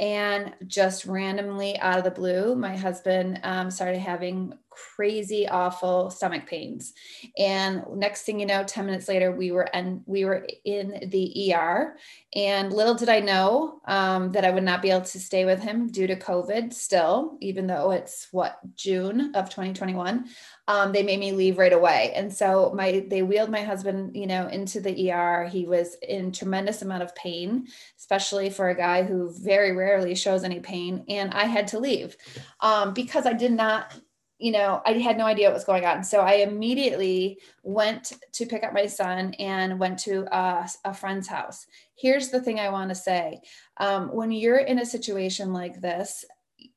And 0.00 0.52
just 0.66 1.06
randomly 1.06 1.78
out 1.78 1.98
of 1.98 2.04
the 2.04 2.10
blue 2.10 2.56
my 2.56 2.76
husband 2.76 3.38
um, 3.44 3.70
started 3.70 4.00
having 4.00 4.52
crazy 4.74 5.48
awful 5.48 6.10
stomach 6.10 6.46
pains 6.46 6.92
and 7.38 7.84
next 7.94 8.22
thing 8.22 8.40
you 8.40 8.46
know 8.46 8.64
10 8.64 8.86
minutes 8.86 9.08
later 9.08 9.32
we 9.32 9.50
were 9.50 9.68
and 9.74 10.02
we 10.06 10.24
were 10.24 10.46
in 10.64 11.08
the 11.08 11.54
er 11.54 11.96
and 12.34 12.72
little 12.72 12.94
did 12.94 13.08
i 13.08 13.20
know 13.20 13.80
um, 13.86 14.32
that 14.32 14.44
i 14.44 14.50
would 14.50 14.64
not 14.64 14.82
be 14.82 14.90
able 14.90 15.00
to 15.00 15.20
stay 15.20 15.44
with 15.44 15.60
him 15.60 15.88
due 15.88 16.06
to 16.06 16.16
covid 16.16 16.72
still 16.72 17.36
even 17.40 17.66
though 17.66 17.90
it's 17.90 18.28
what 18.30 18.58
june 18.76 19.34
of 19.34 19.48
2021 19.50 20.26
um, 20.66 20.92
they 20.92 21.02
made 21.02 21.20
me 21.20 21.32
leave 21.32 21.58
right 21.58 21.72
away. 21.72 22.12
And 22.14 22.32
so 22.32 22.72
my 22.74 23.04
they 23.08 23.22
wheeled 23.22 23.50
my 23.50 23.62
husband, 23.62 24.16
you 24.16 24.26
know, 24.26 24.48
into 24.48 24.80
the 24.80 25.12
ER. 25.12 25.44
He 25.44 25.66
was 25.66 25.96
in 25.96 26.32
tremendous 26.32 26.80
amount 26.82 27.02
of 27.02 27.14
pain, 27.14 27.66
especially 27.98 28.48
for 28.48 28.70
a 28.70 28.76
guy 28.76 29.02
who 29.02 29.30
very 29.30 29.72
rarely 29.72 30.14
shows 30.14 30.42
any 30.42 30.60
pain. 30.60 31.04
And 31.08 31.32
I 31.34 31.44
had 31.44 31.68
to 31.68 31.78
leave 31.78 32.16
um, 32.60 32.94
because 32.94 33.26
I 33.26 33.34
did 33.34 33.52
not 33.52 33.94
you 34.38 34.50
know, 34.50 34.82
I 34.84 34.94
had 34.94 35.16
no 35.16 35.26
idea 35.26 35.46
what 35.46 35.54
was 35.54 35.64
going 35.64 35.84
on. 35.84 36.02
So 36.02 36.20
I 36.20 36.34
immediately 36.34 37.38
went 37.62 38.12
to 38.32 38.46
pick 38.46 38.64
up 38.64 38.72
my 38.72 38.86
son 38.86 39.34
and 39.34 39.78
went 39.78 39.98
to 40.00 40.26
a, 40.36 40.68
a 40.84 40.92
friend's 40.92 41.28
house. 41.28 41.66
Here's 41.96 42.30
the 42.30 42.40
thing 42.40 42.58
I 42.58 42.70
want 42.70 42.88
to 42.88 42.94
say. 42.94 43.40
Um, 43.78 44.08
when 44.08 44.32
you're 44.32 44.58
in 44.58 44.80
a 44.80 44.86
situation 44.86 45.52
like 45.52 45.80
this, 45.80 46.24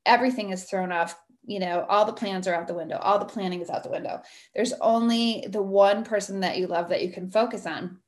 everything 0.06 0.50
is 0.50 0.64
thrown 0.64 0.92
off. 0.92 1.16
You 1.44 1.60
know 1.60 1.86
all 1.88 2.04
the 2.04 2.12
plans 2.12 2.46
are 2.46 2.54
out 2.54 2.66
the 2.68 2.74
window. 2.74 2.98
All 2.98 3.18
the 3.18 3.24
planning 3.24 3.62
is 3.62 3.70
out 3.70 3.82
the 3.82 3.90
window. 3.90 4.20
There's 4.54 4.74
only 4.82 5.46
the 5.48 5.62
one 5.62 6.04
person 6.04 6.40
that 6.40 6.58
you 6.58 6.66
love 6.66 6.90
that 6.90 7.02
you 7.02 7.10
can 7.10 7.30
focus 7.30 7.64
on. 7.64 7.98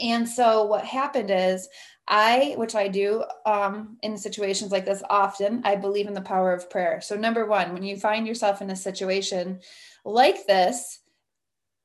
And 0.00 0.26
so 0.26 0.64
what 0.64 0.84
happened 0.84 1.30
is 1.30 1.68
i 2.08 2.54
which 2.56 2.74
i 2.74 2.88
do 2.88 3.22
um, 3.46 3.96
in 4.02 4.16
situations 4.16 4.72
like 4.72 4.84
this 4.84 5.02
often 5.10 5.60
i 5.64 5.76
believe 5.76 6.06
in 6.06 6.14
the 6.14 6.20
power 6.20 6.52
of 6.52 6.70
prayer 6.70 7.00
so 7.00 7.16
number 7.16 7.46
one 7.46 7.72
when 7.72 7.82
you 7.82 7.96
find 7.96 8.26
yourself 8.26 8.62
in 8.62 8.70
a 8.70 8.76
situation 8.76 9.60
like 10.04 10.46
this 10.46 11.00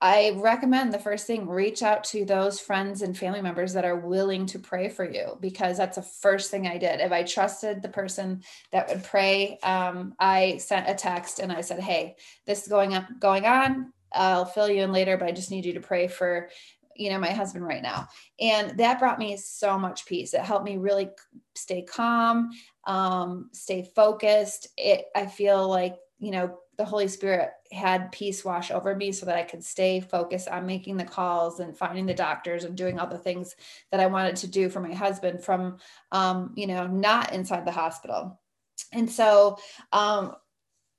I 0.04 0.32
recommend 0.36 0.94
the 0.94 1.00
first 1.00 1.26
thing 1.26 1.48
reach 1.48 1.82
out 1.82 2.04
to 2.06 2.26
those 2.26 2.60
friends 2.60 3.04
and 3.04 3.18
family 3.18 3.42
members 3.42 3.72
that 3.72 3.86
are 3.86 3.96
willing 3.96 4.46
to 4.48 4.60
pray 4.60 4.90
for 4.90 5.10
you 5.10 5.38
because 5.40 5.78
that's 5.78 5.96
the 5.96 6.02
first 6.02 6.52
thing 6.52 6.68
I 6.68 6.78
did. 6.78 7.00
If 7.00 7.14
I 7.14 7.24
trusted 7.24 7.82
the 7.82 7.88
person 7.88 8.44
that 8.74 8.90
would 8.90 9.06
pray, 9.06 9.60
um, 9.64 10.14
I 10.20 10.58
sent 10.58 10.90
a 10.90 10.94
text 10.94 11.40
and 11.40 11.54
I 11.54 11.62
said, 11.62 11.80
"Hey, 11.80 12.18
this 12.46 12.64
is 12.64 12.68
going 12.68 12.94
on. 12.94 13.16
Going 13.22 13.46
on. 13.46 13.94
I'll 14.12 14.44
fill 14.44 14.70
you 14.70 14.84
in 14.84 14.92
later, 14.92 15.16
but 15.16 15.30
I 15.30 15.32
just 15.32 15.52
need 15.52 15.66
you 15.66 15.72
to 15.76 15.80
pray 15.80 16.10
for." 16.10 16.50
You 16.96 17.10
know 17.10 17.20
my 17.20 17.32
husband 17.32 17.66
right 17.66 17.84
now. 17.84 18.08
And 18.40 18.78
that 18.78 19.00
brought 19.00 19.20
me 19.20 19.38
so 19.38 19.78
much 19.78 20.06
peace. 20.06 20.34
It 20.34 20.42
helped 20.42 20.66
me 20.66 20.78
really 20.78 21.10
stay 21.56 21.82
calm 21.84 22.52
um, 22.86 23.50
stay 23.54 23.90
focused. 23.96 24.68
It 24.78 25.06
i 25.16 25.26
feel 25.26 25.68
like 25.68 25.96
you 26.20 26.32
know 26.32 26.58
the 26.78 26.86
Holy 26.86 27.08
Spirit 27.08 27.52
had 27.72 28.12
peace 28.12 28.44
wash 28.44 28.72
over 28.72 28.96
me 28.96 29.12
so 29.12 29.28
that 29.28 29.38
I 29.38 29.44
could 29.44 29.64
stay 29.64 30.00
focused 30.00 30.48
on 30.48 30.66
making 30.66 30.98
the 30.98 31.06
calls 31.06 31.60
and 31.60 31.78
finding 31.78 32.08
the 32.08 32.16
doctors 32.16 32.64
and 32.64 32.76
doing 32.76 32.98
all 32.98 33.06
the 33.06 33.18
things 33.18 33.56
that 33.92 34.00
I 34.00 34.08
wanted 34.08 34.38
to 34.38 34.48
do 34.48 34.70
for 34.70 34.80
my 34.80 34.92
husband 34.92 35.44
from, 35.44 35.78
um, 36.12 36.52
you 36.56 36.66
know, 36.66 36.88
not 36.88 37.32
inside 37.32 37.66
the 37.66 37.72
hospital. 37.72 38.40
And 38.92 39.08
so 39.08 39.60
um, 39.92 40.34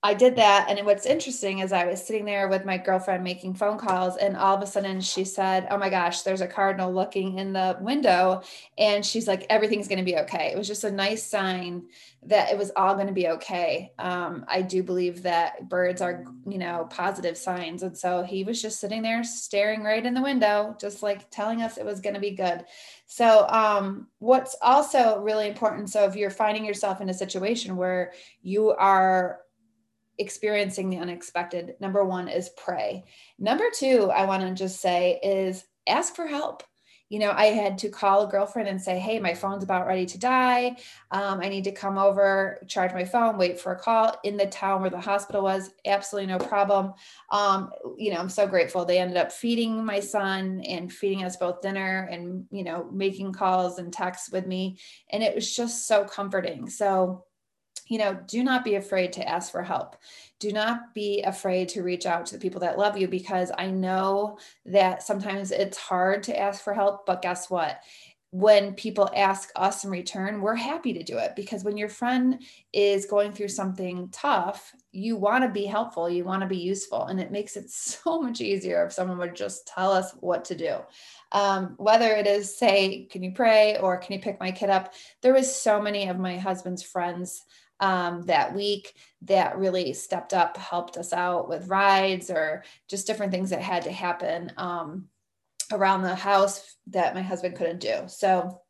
I 0.04 0.12
did 0.12 0.36
that. 0.36 0.66
And 0.68 0.84
what's 0.84 1.06
interesting 1.06 1.60
is 1.60 1.72
I 1.72 1.86
was 1.86 2.06
sitting 2.06 2.26
there 2.26 2.46
with 2.46 2.66
my 2.66 2.76
girlfriend 2.76 3.24
making 3.24 3.54
phone 3.54 3.78
calls, 3.78 4.18
and 4.18 4.36
all 4.36 4.54
of 4.54 4.62
a 4.62 4.66
sudden 4.66 5.00
she 5.00 5.24
said, 5.24 5.66
Oh 5.70 5.78
my 5.78 5.88
gosh, 5.88 6.20
there's 6.20 6.42
a 6.42 6.46
cardinal 6.46 6.92
looking 6.92 7.38
in 7.38 7.54
the 7.54 7.78
window. 7.80 8.42
And 8.76 9.04
she's 9.04 9.26
like, 9.26 9.46
Everything's 9.48 9.88
going 9.88 9.98
to 9.98 10.04
be 10.04 10.18
okay. 10.18 10.52
It 10.52 10.58
was 10.58 10.68
just 10.68 10.84
a 10.84 10.92
nice 10.92 11.24
sign 11.24 11.84
that 12.26 12.52
it 12.52 12.58
was 12.58 12.70
all 12.76 12.94
going 12.94 13.06
to 13.06 13.14
be 13.14 13.28
okay. 13.28 13.92
Um, 13.98 14.44
I 14.46 14.60
do 14.60 14.82
believe 14.82 15.22
that 15.22 15.70
birds 15.70 16.02
are, 16.02 16.24
you 16.46 16.58
know, 16.58 16.86
positive 16.90 17.38
signs. 17.38 17.82
And 17.82 17.96
so 17.96 18.22
he 18.22 18.44
was 18.44 18.60
just 18.60 18.80
sitting 18.80 19.00
there 19.00 19.24
staring 19.24 19.82
right 19.82 20.04
in 20.04 20.12
the 20.12 20.22
window, 20.22 20.76
just 20.78 21.02
like 21.02 21.30
telling 21.30 21.62
us 21.62 21.78
it 21.78 21.86
was 21.86 22.02
going 22.02 22.14
to 22.14 22.20
be 22.20 22.32
good. 22.32 22.66
So, 23.06 23.46
um, 23.48 24.08
what's 24.18 24.54
also 24.60 25.20
really 25.20 25.48
important 25.48 25.88
so, 25.88 26.04
if 26.04 26.14
you're 26.14 26.30
finding 26.30 26.64
yourself 26.64 27.00
in 27.00 27.08
a 27.08 27.14
situation 27.14 27.76
where 27.76 28.12
you 28.42 28.70
are 28.70 29.40
experiencing 30.18 30.90
the 30.90 30.98
unexpected, 30.98 31.74
number 31.80 32.04
one 32.04 32.28
is 32.28 32.50
pray. 32.56 33.04
Number 33.38 33.64
two, 33.76 34.10
I 34.10 34.26
want 34.26 34.42
to 34.42 34.54
just 34.54 34.80
say 34.80 35.20
is 35.22 35.64
ask 35.86 36.14
for 36.14 36.26
help. 36.26 36.62
You 37.10 37.18
know, 37.18 37.32
I 37.32 37.46
had 37.46 37.78
to 37.78 37.90
call 37.90 38.26
a 38.26 38.30
girlfriend 38.30 38.66
and 38.66 38.80
say, 38.80 38.98
Hey, 38.98 39.20
my 39.20 39.34
phone's 39.34 39.62
about 39.62 39.86
ready 39.86 40.06
to 40.06 40.18
die. 40.18 40.76
Um, 41.10 41.40
I 41.40 41.48
need 41.48 41.64
to 41.64 41.70
come 41.70 41.98
over, 41.98 42.58
charge 42.66 42.92
my 42.94 43.04
phone, 43.04 43.36
wait 43.36 43.60
for 43.60 43.72
a 43.72 43.78
call 43.78 44.16
in 44.24 44.36
the 44.36 44.46
town 44.46 44.80
where 44.80 44.90
the 44.90 45.00
hospital 45.00 45.42
was. 45.42 45.70
Absolutely 45.84 46.32
no 46.32 46.38
problem. 46.38 46.94
Um, 47.30 47.70
you 47.98 48.12
know, 48.12 48.18
I'm 48.18 48.30
so 48.30 48.46
grateful. 48.46 48.84
They 48.84 48.98
ended 48.98 49.18
up 49.18 49.32
feeding 49.32 49.84
my 49.84 50.00
son 50.00 50.62
and 50.66 50.92
feeding 50.92 51.24
us 51.24 51.36
both 51.36 51.60
dinner 51.60 52.08
and, 52.10 52.46
you 52.50 52.64
know, 52.64 52.88
making 52.90 53.32
calls 53.32 53.78
and 53.78 53.92
texts 53.92 54.32
with 54.32 54.46
me. 54.46 54.78
And 55.10 55.22
it 55.22 55.34
was 55.34 55.54
just 55.54 55.86
so 55.86 56.04
comforting. 56.04 56.70
So, 56.70 57.26
you 57.88 57.98
know, 57.98 58.18
do 58.26 58.42
not 58.42 58.64
be 58.64 58.76
afraid 58.76 59.12
to 59.14 59.28
ask 59.28 59.52
for 59.52 59.62
help. 59.62 59.96
Do 60.40 60.52
not 60.52 60.94
be 60.94 61.22
afraid 61.22 61.68
to 61.70 61.82
reach 61.82 62.06
out 62.06 62.26
to 62.26 62.34
the 62.34 62.40
people 62.40 62.60
that 62.60 62.78
love 62.78 62.96
you 62.96 63.08
because 63.08 63.50
I 63.56 63.70
know 63.70 64.38
that 64.66 65.02
sometimes 65.02 65.50
it's 65.50 65.78
hard 65.78 66.22
to 66.24 66.38
ask 66.38 66.62
for 66.62 66.74
help, 66.74 67.06
but 67.06 67.22
guess 67.22 67.50
what? 67.50 67.80
When 68.30 68.74
people 68.74 69.08
ask 69.14 69.52
us 69.54 69.84
in 69.84 69.90
return, 69.90 70.40
we're 70.40 70.56
happy 70.56 70.92
to 70.94 71.04
do 71.04 71.18
it 71.18 71.36
because 71.36 71.62
when 71.62 71.76
your 71.76 71.88
friend 71.88 72.42
is 72.72 73.06
going 73.06 73.32
through 73.32 73.48
something 73.48 74.08
tough, 74.10 74.74
you 74.90 75.14
want 75.14 75.44
to 75.44 75.50
be 75.50 75.66
helpful, 75.66 76.10
you 76.10 76.24
want 76.24 76.42
to 76.42 76.48
be 76.48 76.56
useful, 76.58 77.04
and 77.04 77.20
it 77.20 77.30
makes 77.30 77.56
it 77.56 77.70
so 77.70 78.20
much 78.20 78.40
easier 78.40 78.84
if 78.84 78.92
someone 78.92 79.18
would 79.18 79.36
just 79.36 79.68
tell 79.68 79.92
us 79.92 80.12
what 80.18 80.44
to 80.46 80.56
do. 80.56 80.78
Um, 81.30 81.74
whether 81.76 82.08
it 82.08 82.26
is 82.26 82.56
say, 82.56 83.06
can 83.10 83.22
you 83.22 83.32
pray 83.32 83.78
or 83.78 83.98
can 83.98 84.14
you 84.14 84.20
pick 84.20 84.40
my 84.40 84.50
kid 84.50 84.70
up? 84.70 84.94
There 85.22 85.34
was 85.34 85.54
so 85.54 85.80
many 85.80 86.08
of 86.08 86.18
my 86.18 86.36
husband's 86.36 86.82
friends 86.82 87.44
um, 87.80 88.22
that 88.22 88.54
week 88.54 88.94
that 89.22 89.58
really 89.58 89.92
stepped 89.92 90.32
up, 90.32 90.56
helped 90.56 90.96
us 90.96 91.12
out 91.12 91.48
with 91.48 91.68
rides 91.68 92.30
or 92.30 92.64
just 92.88 93.06
different 93.06 93.32
things 93.32 93.50
that 93.50 93.62
had 93.62 93.82
to 93.82 93.92
happen 93.92 94.52
um, 94.56 95.08
around 95.72 96.02
the 96.02 96.14
house 96.14 96.76
that 96.88 97.14
my 97.14 97.22
husband 97.22 97.56
couldn't 97.56 97.80
do. 97.80 98.02
So 98.06 98.60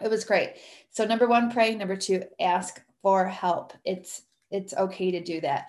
it 0.00 0.10
was 0.10 0.24
great. 0.24 0.54
So 0.90 1.04
number 1.04 1.26
one, 1.26 1.50
pray. 1.50 1.74
Number 1.74 1.96
two, 1.96 2.22
ask 2.40 2.80
for 3.02 3.26
help. 3.26 3.72
It's 3.84 4.22
it's 4.50 4.72
okay 4.74 5.10
to 5.10 5.22
do 5.22 5.40
that. 5.42 5.68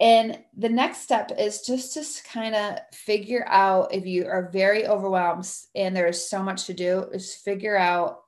And 0.00 0.38
the 0.56 0.68
next 0.68 1.02
step 1.02 1.30
is 1.38 1.60
just 1.62 1.94
to 1.94 2.28
kind 2.28 2.54
of 2.54 2.78
figure 2.92 3.44
out 3.46 3.94
if 3.94 4.06
you 4.06 4.26
are 4.26 4.50
very 4.50 4.86
overwhelmed 4.86 5.48
and 5.74 5.94
there 5.94 6.08
is 6.08 6.28
so 6.28 6.42
much 6.42 6.64
to 6.66 6.74
do, 6.74 7.04
is 7.12 7.34
figure 7.34 7.76
out 7.76 8.22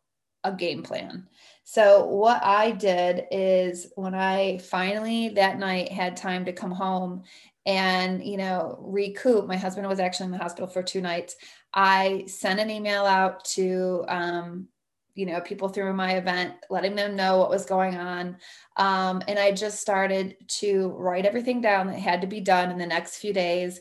a 0.45 0.52
game 0.52 0.83
plan. 0.83 1.26
So, 1.68 2.06
what 2.06 2.44
I 2.44 2.70
did 2.70 3.25
is 3.32 3.92
when 3.96 4.14
I 4.14 4.58
finally 4.58 5.30
that 5.30 5.58
night 5.58 5.90
had 5.90 6.16
time 6.16 6.44
to 6.44 6.52
come 6.52 6.70
home 6.70 7.25
and, 7.66 8.23
you 8.25 8.37
know, 8.37 8.78
recoup, 8.80 9.49
my 9.49 9.56
husband 9.56 9.88
was 9.88 9.99
actually 9.99 10.26
in 10.26 10.30
the 10.30 10.38
hospital 10.38 10.68
for 10.68 10.85
two 10.85 11.00
nights. 11.00 11.35
I 11.75 12.26
sent 12.28 12.61
an 12.61 12.70
email 12.70 13.04
out 13.04 13.44
to, 13.56 14.04
um, 14.06 14.68
you 15.16 15.26
know, 15.26 15.40
people 15.40 15.68
through 15.68 15.92
my 15.94 16.12
event, 16.16 16.54
letting 16.70 16.94
them 16.94 17.16
know 17.16 17.38
what 17.38 17.50
was 17.50 17.66
going 17.66 17.96
on. 17.96 18.37
Um, 18.76 19.23
and 19.26 19.38
I 19.38 19.50
just 19.50 19.80
started 19.80 20.37
to 20.49 20.90
write 20.90 21.26
everything 21.26 21.61
down 21.61 21.88
that 21.88 21.99
had 21.99 22.20
to 22.20 22.26
be 22.26 22.40
done 22.40 22.70
in 22.70 22.78
the 22.78 22.87
next 22.87 23.16
few 23.16 23.32
days 23.32 23.80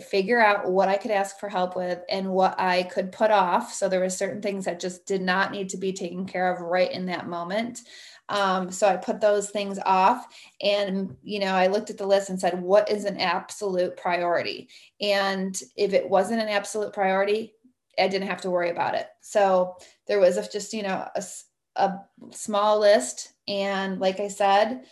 figure 0.00 0.40
out 0.40 0.70
what 0.70 0.88
I 0.88 0.96
could 0.96 1.10
ask 1.10 1.38
for 1.38 1.48
help 1.48 1.76
with 1.76 2.00
and 2.08 2.30
what 2.30 2.58
I 2.58 2.84
could 2.84 3.12
put 3.12 3.30
off. 3.30 3.72
So 3.72 3.88
there 3.88 4.00
were 4.00 4.10
certain 4.10 4.42
things 4.42 4.64
that 4.64 4.80
just 4.80 5.06
did 5.06 5.22
not 5.22 5.52
need 5.52 5.68
to 5.70 5.76
be 5.76 5.92
taken 5.92 6.26
care 6.26 6.52
of 6.52 6.60
right 6.60 6.90
in 6.90 7.06
that 7.06 7.28
moment. 7.28 7.82
Um, 8.28 8.72
so 8.72 8.88
I 8.88 8.96
put 8.96 9.20
those 9.20 9.50
things 9.50 9.78
off 9.86 10.26
and, 10.60 11.16
you 11.22 11.38
know, 11.38 11.54
I 11.54 11.68
looked 11.68 11.90
at 11.90 11.98
the 11.98 12.06
list 12.06 12.28
and 12.28 12.40
said, 12.40 12.60
what 12.60 12.90
is 12.90 13.04
an 13.04 13.18
absolute 13.18 13.96
priority? 13.96 14.68
And 15.00 15.58
if 15.76 15.92
it 15.92 16.08
wasn't 16.08 16.42
an 16.42 16.48
absolute 16.48 16.92
priority, 16.92 17.54
I 17.98 18.08
didn't 18.08 18.28
have 18.28 18.42
to 18.42 18.50
worry 18.50 18.70
about 18.70 18.94
it. 18.94 19.06
So 19.20 19.76
there 20.06 20.20
was 20.20 20.36
a, 20.36 20.48
just, 20.48 20.72
you 20.72 20.82
know, 20.82 21.08
a, 21.14 21.24
a 21.76 22.00
small 22.32 22.80
list. 22.80 23.32
And 23.48 24.00
like 24.00 24.20
I 24.20 24.28
said, 24.28 24.84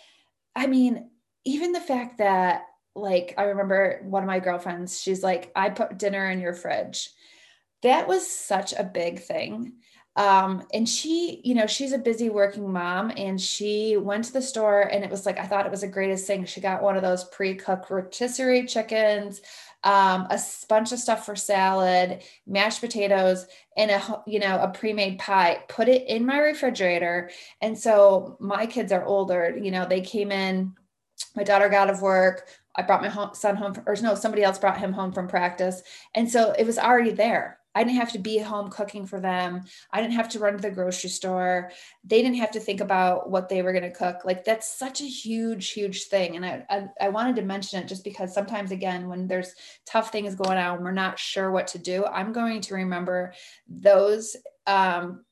I 0.54 0.66
mean, 0.66 1.10
even 1.44 1.72
the 1.72 1.80
fact 1.80 2.18
that 2.18 2.62
like 2.94 3.34
I 3.36 3.44
remember 3.44 4.00
one 4.04 4.22
of 4.22 4.26
my 4.28 4.38
girlfriends, 4.38 5.00
she's 5.00 5.22
like, 5.22 5.50
I 5.56 5.70
put 5.70 5.98
dinner 5.98 6.30
in 6.30 6.40
your 6.40 6.54
fridge. 6.54 7.10
That 7.82 8.08
was 8.08 8.26
such 8.26 8.72
a 8.72 8.84
big 8.84 9.20
thing. 9.20 9.74
Um, 10.16 10.64
and 10.72 10.88
she, 10.88 11.40
you 11.42 11.54
know, 11.54 11.66
she's 11.66 11.92
a 11.92 11.98
busy 11.98 12.30
working 12.30 12.72
mom 12.72 13.10
and 13.16 13.40
she 13.40 13.96
went 13.96 14.24
to 14.26 14.32
the 14.32 14.42
store 14.42 14.82
and 14.82 15.02
it 15.02 15.10
was 15.10 15.26
like, 15.26 15.40
I 15.40 15.46
thought 15.46 15.66
it 15.66 15.72
was 15.72 15.80
the 15.80 15.88
greatest 15.88 16.26
thing. 16.26 16.44
She 16.44 16.60
got 16.60 16.82
one 16.84 16.96
of 16.96 17.02
those 17.02 17.24
pre-cooked 17.24 17.90
rotisserie 17.90 18.66
chickens, 18.66 19.42
um, 19.84 20.26
a 20.30 20.40
bunch 20.68 20.92
of 20.92 20.98
stuff 20.98 21.26
for 21.26 21.36
salad, 21.36 22.22
mashed 22.46 22.80
potatoes, 22.80 23.46
and 23.76 23.90
a 23.90 24.22
you 24.26 24.40
know 24.40 24.58
a 24.60 24.68
pre-made 24.68 25.18
pie. 25.18 25.62
Put 25.68 25.88
it 25.88 26.08
in 26.08 26.26
my 26.26 26.38
refrigerator. 26.38 27.30
And 27.60 27.78
so 27.78 28.36
my 28.40 28.66
kids 28.66 28.92
are 28.92 29.04
older. 29.04 29.56
You 29.56 29.70
know, 29.70 29.86
they 29.86 30.00
came 30.00 30.32
in. 30.32 30.74
My 31.36 31.44
daughter 31.44 31.68
got 31.68 31.88
out 31.88 31.94
of 31.94 32.02
work. 32.02 32.48
I 32.74 32.82
brought 32.82 33.02
my 33.02 33.32
son 33.34 33.56
home, 33.56 33.74
or 33.86 33.94
no, 34.02 34.14
somebody 34.14 34.42
else 34.42 34.58
brought 34.58 34.78
him 34.78 34.92
home 34.92 35.12
from 35.12 35.28
practice. 35.28 35.82
And 36.14 36.28
so 36.28 36.52
it 36.58 36.66
was 36.66 36.78
already 36.78 37.12
there. 37.12 37.58
I 37.74 37.84
didn't 37.84 37.98
have 37.98 38.12
to 38.12 38.18
be 38.18 38.38
home 38.38 38.70
cooking 38.70 39.06
for 39.06 39.20
them. 39.20 39.62
I 39.90 40.00
didn't 40.00 40.14
have 40.14 40.28
to 40.30 40.38
run 40.38 40.54
to 40.56 40.62
the 40.62 40.70
grocery 40.70 41.10
store. 41.10 41.72
They 42.04 42.22
didn't 42.22 42.38
have 42.38 42.52
to 42.52 42.60
think 42.60 42.80
about 42.80 43.30
what 43.30 43.48
they 43.48 43.62
were 43.62 43.72
going 43.72 43.84
to 43.84 43.90
cook. 43.90 44.24
Like 44.24 44.44
that's 44.44 44.78
such 44.78 45.00
a 45.00 45.04
huge, 45.04 45.70
huge 45.70 46.04
thing. 46.04 46.36
And 46.36 46.46
I, 46.46 46.64
I, 46.70 46.88
I, 47.00 47.08
wanted 47.08 47.36
to 47.36 47.42
mention 47.42 47.82
it 47.82 47.88
just 47.88 48.04
because 48.04 48.32
sometimes, 48.32 48.70
again, 48.70 49.08
when 49.08 49.26
there's 49.26 49.54
tough 49.86 50.12
things 50.12 50.34
going 50.34 50.58
on, 50.58 50.82
we're 50.82 50.92
not 50.92 51.18
sure 51.18 51.50
what 51.50 51.68
to 51.68 51.78
do. 51.78 52.04
I'm 52.04 52.32
going 52.32 52.60
to 52.62 52.74
remember 52.74 53.34
those 53.68 54.36
um, 54.66 55.24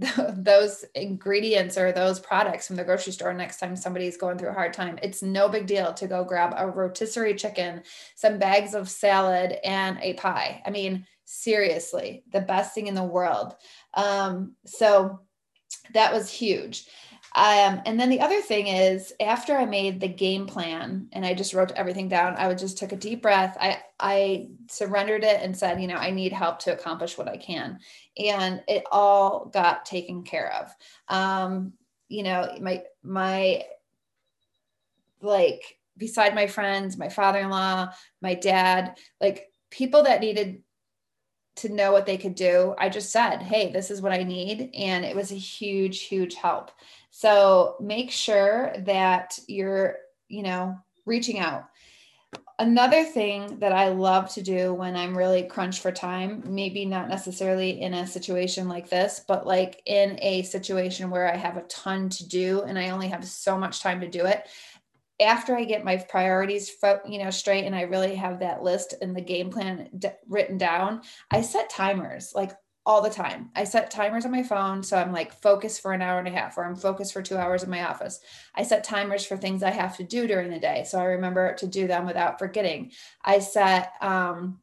those 0.36 0.84
ingredients 0.94 1.78
or 1.78 1.92
those 1.92 2.18
products 2.18 2.66
from 2.66 2.76
the 2.76 2.84
grocery 2.84 3.12
store 3.12 3.32
next 3.32 3.58
time 3.58 3.76
somebody's 3.76 4.16
going 4.16 4.38
through 4.38 4.48
a 4.48 4.54
hard 4.54 4.72
time. 4.72 4.98
It's 5.02 5.22
no 5.22 5.48
big 5.48 5.66
deal 5.66 5.92
to 5.94 6.06
go 6.06 6.24
grab 6.24 6.54
a 6.56 6.66
rotisserie 6.66 7.34
chicken, 7.34 7.82
some 8.16 8.38
bags 8.38 8.74
of 8.74 8.88
salad, 8.88 9.58
and 9.64 9.98
a 10.00 10.14
pie. 10.14 10.62
I 10.66 10.70
mean, 10.70 11.06
seriously, 11.24 12.24
the 12.32 12.40
best 12.40 12.74
thing 12.74 12.86
in 12.86 12.94
the 12.94 13.02
world. 13.02 13.54
Um, 13.94 14.54
so 14.64 15.20
that 15.92 16.12
was 16.12 16.30
huge. 16.30 16.86
Um, 17.36 17.82
and 17.84 17.98
then 17.98 18.10
the 18.10 18.20
other 18.20 18.40
thing 18.40 18.68
is 18.68 19.12
after 19.20 19.56
I 19.56 19.64
made 19.64 20.00
the 20.00 20.08
game 20.08 20.46
plan 20.46 21.08
and 21.12 21.26
I 21.26 21.34
just 21.34 21.52
wrote 21.52 21.72
everything 21.72 22.08
down, 22.08 22.36
I 22.36 22.46
would 22.46 22.58
just 22.58 22.78
took 22.78 22.92
a 22.92 22.96
deep 22.96 23.22
breath. 23.22 23.56
I, 23.60 23.78
I 23.98 24.50
surrendered 24.68 25.24
it 25.24 25.40
and 25.42 25.56
said, 25.56 25.80
you 25.80 25.88
know, 25.88 25.96
I 25.96 26.10
need 26.10 26.32
help 26.32 26.60
to 26.60 26.72
accomplish 26.72 27.18
what 27.18 27.28
I 27.28 27.36
can. 27.36 27.80
And 28.16 28.62
it 28.68 28.84
all 28.92 29.46
got 29.46 29.84
taken 29.84 30.22
care 30.22 30.52
of. 30.52 30.72
Um, 31.08 31.72
you 32.08 32.22
know, 32.22 32.56
my, 32.60 32.84
my, 33.02 33.64
like 35.20 35.78
beside 35.96 36.36
my 36.36 36.46
friends, 36.46 36.96
my 36.96 37.08
father-in-law, 37.08 37.90
my 38.20 38.34
dad, 38.34 38.96
like 39.20 39.50
people 39.70 40.04
that 40.04 40.20
needed 40.20 40.62
to 41.56 41.68
know 41.68 41.92
what 41.92 42.06
they 42.06 42.16
could 42.16 42.34
do. 42.34 42.74
I 42.78 42.88
just 42.88 43.10
said, 43.10 43.42
Hey, 43.42 43.72
this 43.72 43.90
is 43.90 44.02
what 44.02 44.12
I 44.12 44.22
need. 44.22 44.70
And 44.74 45.04
it 45.04 45.14
was 45.14 45.30
a 45.30 45.36
huge, 45.36 46.02
huge 46.02 46.34
help. 46.34 46.70
So 47.10 47.76
make 47.80 48.10
sure 48.10 48.72
that 48.78 49.38
you're, 49.46 49.96
you 50.28 50.42
know, 50.42 50.78
reaching 51.06 51.38
out. 51.38 51.68
Another 52.58 53.02
thing 53.04 53.58
that 53.58 53.72
I 53.72 53.88
love 53.88 54.32
to 54.34 54.42
do 54.42 54.74
when 54.74 54.96
I'm 54.96 55.16
really 55.16 55.42
crunched 55.42 55.80
for 55.80 55.90
time, 55.90 56.42
maybe 56.46 56.84
not 56.84 57.08
necessarily 57.08 57.80
in 57.80 57.94
a 57.94 58.06
situation 58.06 58.68
like 58.68 58.88
this, 58.88 59.24
but 59.26 59.44
like 59.44 59.82
in 59.86 60.18
a 60.22 60.42
situation 60.42 61.10
where 61.10 61.32
I 61.32 61.36
have 61.36 61.56
a 61.56 61.62
ton 61.62 62.08
to 62.10 62.28
do 62.28 62.62
and 62.62 62.78
I 62.78 62.90
only 62.90 63.08
have 63.08 63.24
so 63.24 63.58
much 63.58 63.80
time 63.80 64.00
to 64.00 64.08
do 64.08 64.26
it, 64.26 64.46
after 65.24 65.56
I 65.56 65.64
get 65.64 65.84
my 65.84 65.96
priorities, 65.96 66.70
you 67.08 67.18
know, 67.18 67.30
straight, 67.30 67.64
and 67.64 67.74
I 67.74 67.82
really 67.82 68.14
have 68.14 68.40
that 68.40 68.62
list 68.62 68.94
and 69.00 69.16
the 69.16 69.20
game 69.20 69.50
plan 69.50 69.88
d- 69.98 70.08
written 70.28 70.58
down, 70.58 71.02
I 71.30 71.42
set 71.42 71.70
timers. 71.70 72.32
Like 72.34 72.52
all 72.86 73.00
the 73.00 73.10
time. 73.10 73.50
I 73.56 73.64
set 73.64 73.90
timers 73.90 74.26
on 74.26 74.30
my 74.30 74.42
phone. 74.42 74.82
So 74.82 74.98
I'm 74.98 75.12
like 75.12 75.40
focused 75.40 75.80
for 75.80 75.92
an 75.92 76.02
hour 76.02 76.18
and 76.18 76.28
a 76.28 76.30
half, 76.30 76.58
or 76.58 76.64
I'm 76.64 76.76
focused 76.76 77.12
for 77.12 77.22
two 77.22 77.36
hours 77.36 77.62
in 77.62 77.70
my 77.70 77.88
office. 77.88 78.20
I 78.54 78.62
set 78.62 78.84
timers 78.84 79.24
for 79.24 79.36
things 79.36 79.62
I 79.62 79.70
have 79.70 79.96
to 79.96 80.04
do 80.04 80.26
during 80.26 80.50
the 80.50 80.58
day. 80.58 80.84
So 80.86 80.98
I 80.98 81.04
remember 81.04 81.54
to 81.54 81.66
do 81.66 81.86
them 81.86 82.04
without 82.04 82.38
forgetting. 82.38 82.92
I 83.24 83.38
set 83.38 83.92
um, 84.02 84.60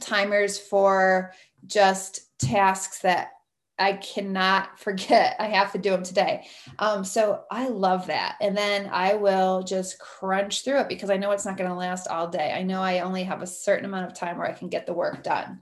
timers 0.00 0.58
for 0.58 1.32
just 1.66 2.38
tasks 2.38 3.00
that 3.00 3.30
I 3.78 3.94
cannot 3.94 4.78
forget. 4.80 5.36
I 5.38 5.46
have 5.46 5.72
to 5.72 5.78
do 5.78 5.90
them 5.90 6.02
today. 6.02 6.46
Um, 6.78 7.04
so 7.04 7.44
I 7.50 7.68
love 7.68 8.06
that. 8.06 8.36
And 8.40 8.56
then 8.56 8.88
I 8.92 9.14
will 9.14 9.62
just 9.62 9.98
crunch 9.98 10.64
through 10.64 10.80
it 10.80 10.88
because 10.88 11.10
I 11.10 11.16
know 11.16 11.30
it's 11.32 11.44
not 11.44 11.56
going 11.56 11.70
to 11.70 11.76
last 11.76 12.08
all 12.08 12.28
day. 12.28 12.52
I 12.52 12.62
know 12.62 12.82
I 12.82 13.00
only 13.00 13.24
have 13.24 13.42
a 13.42 13.46
certain 13.46 13.84
amount 13.84 14.06
of 14.06 14.18
time 14.18 14.38
where 14.38 14.48
I 14.48 14.52
can 14.52 14.68
get 14.68 14.86
the 14.86 14.94
work 14.94 15.22
done 15.22 15.60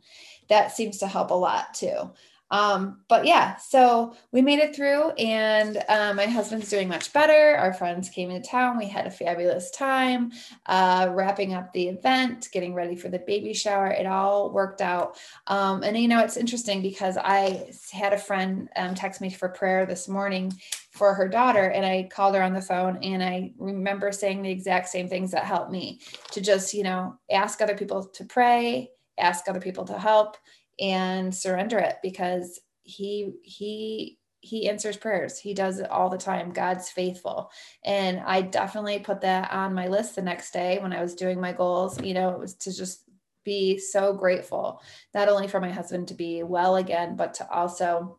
that 0.48 0.72
seems 0.72 0.98
to 0.98 1.06
help 1.06 1.30
a 1.30 1.34
lot 1.34 1.74
too. 1.74 2.10
Um, 2.54 3.00
but 3.08 3.26
yeah, 3.26 3.56
so 3.56 4.14
we 4.30 4.40
made 4.40 4.60
it 4.60 4.76
through, 4.76 5.10
and 5.10 5.82
uh, 5.88 6.14
my 6.14 6.26
husband's 6.26 6.70
doing 6.70 6.86
much 6.86 7.12
better. 7.12 7.56
Our 7.56 7.72
friends 7.72 8.08
came 8.08 8.30
into 8.30 8.48
town. 8.48 8.78
We 8.78 8.86
had 8.86 9.08
a 9.08 9.10
fabulous 9.10 9.72
time 9.72 10.30
uh, 10.66 11.08
wrapping 11.10 11.52
up 11.52 11.72
the 11.72 11.88
event, 11.88 12.50
getting 12.52 12.72
ready 12.72 12.94
for 12.94 13.08
the 13.08 13.18
baby 13.18 13.54
shower. 13.54 13.88
It 13.88 14.06
all 14.06 14.52
worked 14.52 14.80
out. 14.80 15.18
Um, 15.48 15.82
and 15.82 15.98
you 15.98 16.06
know, 16.06 16.20
it's 16.20 16.36
interesting 16.36 16.80
because 16.80 17.16
I 17.16 17.72
had 17.92 18.12
a 18.12 18.18
friend 18.18 18.68
um, 18.76 18.94
text 18.94 19.20
me 19.20 19.30
for 19.30 19.48
prayer 19.48 19.84
this 19.84 20.06
morning 20.06 20.52
for 20.92 21.12
her 21.12 21.26
daughter, 21.26 21.70
and 21.70 21.84
I 21.84 22.08
called 22.08 22.36
her 22.36 22.42
on 22.42 22.52
the 22.52 22.62
phone, 22.62 22.98
and 23.02 23.20
I 23.20 23.52
remember 23.58 24.12
saying 24.12 24.42
the 24.42 24.52
exact 24.52 24.90
same 24.90 25.08
things 25.08 25.32
that 25.32 25.44
helped 25.44 25.72
me 25.72 25.98
to 26.30 26.40
just, 26.40 26.72
you 26.72 26.84
know, 26.84 27.18
ask 27.32 27.60
other 27.60 27.76
people 27.76 28.04
to 28.04 28.24
pray 28.24 28.90
ask 29.18 29.48
other 29.48 29.60
people 29.60 29.84
to 29.84 29.98
help 29.98 30.36
and 30.80 31.34
surrender 31.34 31.78
it 31.78 31.96
because 32.02 32.60
he 32.82 33.32
he 33.42 34.18
he 34.40 34.68
answers 34.68 34.98
prayers. 34.98 35.38
He 35.38 35.54
does 35.54 35.80
it 35.80 35.90
all 35.90 36.10
the 36.10 36.18
time. 36.18 36.52
God's 36.52 36.90
faithful. 36.90 37.50
And 37.82 38.20
I 38.20 38.42
definitely 38.42 38.98
put 38.98 39.22
that 39.22 39.50
on 39.50 39.72
my 39.72 39.88
list 39.88 40.16
the 40.16 40.22
next 40.22 40.52
day 40.52 40.78
when 40.80 40.92
I 40.92 41.00
was 41.00 41.14
doing 41.14 41.40
my 41.40 41.52
goals. 41.52 42.00
You 42.02 42.12
know, 42.12 42.28
it 42.30 42.38
was 42.38 42.54
to 42.56 42.76
just 42.76 43.04
be 43.44 43.78
so 43.78 44.12
grateful, 44.12 44.82
not 45.14 45.28
only 45.28 45.48
for 45.48 45.60
my 45.60 45.70
husband 45.70 46.08
to 46.08 46.14
be 46.14 46.42
well 46.42 46.76
again, 46.76 47.16
but 47.16 47.34
to 47.34 47.50
also 47.50 48.18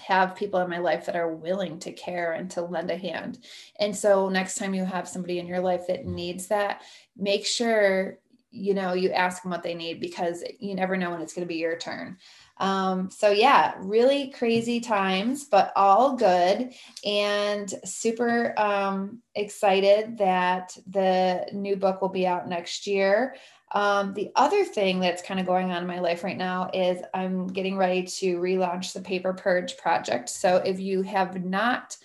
have 0.00 0.36
people 0.36 0.60
in 0.60 0.70
my 0.70 0.78
life 0.78 1.06
that 1.06 1.16
are 1.16 1.34
willing 1.34 1.78
to 1.80 1.92
care 1.92 2.32
and 2.32 2.50
to 2.52 2.62
lend 2.62 2.90
a 2.90 2.96
hand. 2.96 3.38
And 3.78 3.94
so 3.94 4.28
next 4.28 4.56
time 4.56 4.74
you 4.74 4.84
have 4.84 5.08
somebody 5.08 5.38
in 5.38 5.46
your 5.46 5.60
life 5.60 5.86
that 5.88 6.06
needs 6.06 6.46
that, 6.46 6.82
make 7.16 7.46
sure 7.46 8.18
you 8.52 8.74
know 8.74 8.92
you 8.92 9.10
ask 9.10 9.42
them 9.42 9.50
what 9.50 9.62
they 9.62 9.74
need 9.74 9.98
because 9.98 10.44
you 10.60 10.74
never 10.74 10.96
know 10.96 11.10
when 11.10 11.22
it's 11.22 11.32
going 11.32 11.46
to 11.46 11.52
be 11.52 11.58
your 11.58 11.76
turn. 11.76 12.18
Um, 12.58 13.10
so 13.10 13.30
yeah, 13.30 13.74
really 13.78 14.30
crazy 14.30 14.78
times, 14.78 15.44
but 15.44 15.72
all 15.74 16.16
good 16.16 16.72
and 17.04 17.74
super 17.84 18.54
um, 18.60 19.20
excited 19.34 20.18
that 20.18 20.76
the 20.86 21.46
new 21.52 21.76
book 21.76 22.00
will 22.00 22.08
be 22.08 22.26
out 22.26 22.48
next 22.48 22.86
year. 22.86 23.34
Um, 23.74 24.12
the 24.12 24.30
other 24.36 24.64
thing 24.64 25.00
that's 25.00 25.22
kind 25.22 25.40
of 25.40 25.46
going 25.46 25.70
on 25.70 25.82
in 25.82 25.88
my 25.88 25.98
life 25.98 26.22
right 26.22 26.36
now 26.36 26.70
is 26.74 27.02
I'm 27.14 27.46
getting 27.46 27.76
ready 27.76 28.02
to 28.02 28.38
relaunch 28.38 28.92
the 28.92 29.00
Paper 29.00 29.32
Purge 29.32 29.78
project. 29.78 30.28
So 30.28 30.56
if 30.56 30.78
you 30.78 31.02
have 31.02 31.42
not 31.42 31.96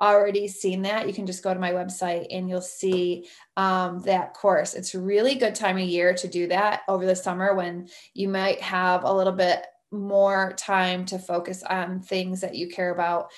already 0.00 0.48
seen 0.48 0.82
that, 0.82 1.06
you 1.06 1.14
can 1.14 1.26
just 1.26 1.42
go 1.42 1.54
to 1.54 1.60
my 1.60 1.72
website 1.72 2.26
and 2.30 2.48
you'll 2.48 2.60
see 2.60 3.28
um, 3.56 4.00
that 4.00 4.34
course. 4.34 4.74
It's 4.74 4.94
a 4.94 5.00
really 5.00 5.34
good 5.34 5.54
time 5.54 5.76
of 5.78 5.84
year 5.84 6.14
to 6.14 6.28
do 6.28 6.46
that 6.48 6.82
over 6.88 7.06
the 7.06 7.16
summer 7.16 7.54
when 7.54 7.88
you 8.14 8.28
might 8.28 8.60
have 8.60 9.04
a 9.04 9.12
little 9.12 9.32
bit 9.32 9.64
more 9.90 10.52
time 10.56 11.04
to 11.06 11.18
focus 11.18 11.62
on 11.62 12.00
things 12.00 12.40
that 12.40 12.56
you 12.56 12.68
care 12.68 12.90
about 12.90 13.30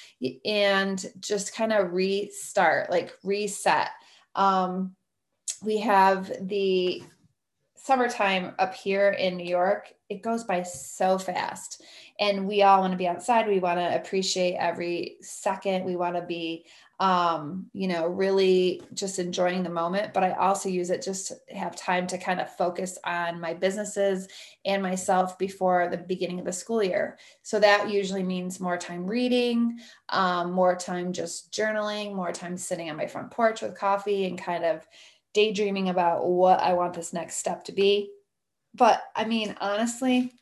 and 0.44 1.06
just 1.20 1.54
kind 1.54 1.72
of 1.72 1.92
restart, 1.92 2.90
like 2.90 3.12
reset. 3.22 3.90
Um, 4.34 4.96
we 5.62 5.78
have 5.78 6.32
the 6.48 7.02
summertime 7.88 8.52
up 8.58 8.74
here 8.74 9.08
in 9.12 9.38
New 9.38 9.48
York, 9.48 9.94
it 10.10 10.22
goes 10.22 10.44
by 10.44 10.62
so 10.62 11.16
fast. 11.16 11.82
And 12.20 12.46
we 12.46 12.62
all 12.62 12.80
want 12.80 12.92
to 12.92 12.98
be 12.98 13.08
outside. 13.08 13.48
We 13.48 13.60
want 13.60 13.78
to 13.78 13.96
appreciate 13.96 14.56
every 14.56 15.16
second. 15.22 15.86
We 15.86 15.96
want 15.96 16.16
to 16.16 16.22
be 16.22 16.66
um, 17.00 17.66
you 17.72 17.86
know, 17.86 18.08
really 18.08 18.82
just 18.92 19.20
enjoying 19.20 19.62
the 19.62 19.70
moment. 19.70 20.12
But 20.12 20.24
I 20.24 20.32
also 20.32 20.68
use 20.68 20.90
it 20.90 21.00
just 21.00 21.28
to 21.28 21.54
have 21.54 21.76
time 21.76 22.08
to 22.08 22.18
kind 22.18 22.40
of 22.40 22.54
focus 22.56 22.98
on 23.04 23.40
my 23.40 23.54
businesses 23.54 24.26
and 24.64 24.82
myself 24.82 25.38
before 25.38 25.88
the 25.88 25.96
beginning 25.96 26.40
of 26.40 26.44
the 26.44 26.52
school 26.52 26.82
year. 26.82 27.16
So 27.42 27.60
that 27.60 27.88
usually 27.88 28.24
means 28.24 28.58
more 28.58 28.76
time 28.76 29.06
reading, 29.06 29.78
um, 30.08 30.50
more 30.50 30.74
time 30.74 31.12
just 31.12 31.52
journaling, 31.52 32.14
more 32.14 32.32
time 32.32 32.56
sitting 32.56 32.90
on 32.90 32.96
my 32.96 33.06
front 33.06 33.30
porch 33.30 33.62
with 33.62 33.78
coffee 33.78 34.26
and 34.26 34.36
kind 34.36 34.64
of 34.64 34.84
daydreaming 35.34 35.88
about 35.88 36.26
what 36.26 36.60
I 36.60 36.74
want 36.74 36.94
this 36.94 37.12
next 37.12 37.36
step 37.36 37.64
to 37.64 37.72
be. 37.72 38.10
But 38.74 39.02
I 39.16 39.24
mean, 39.24 39.56
honestly, 39.60 40.32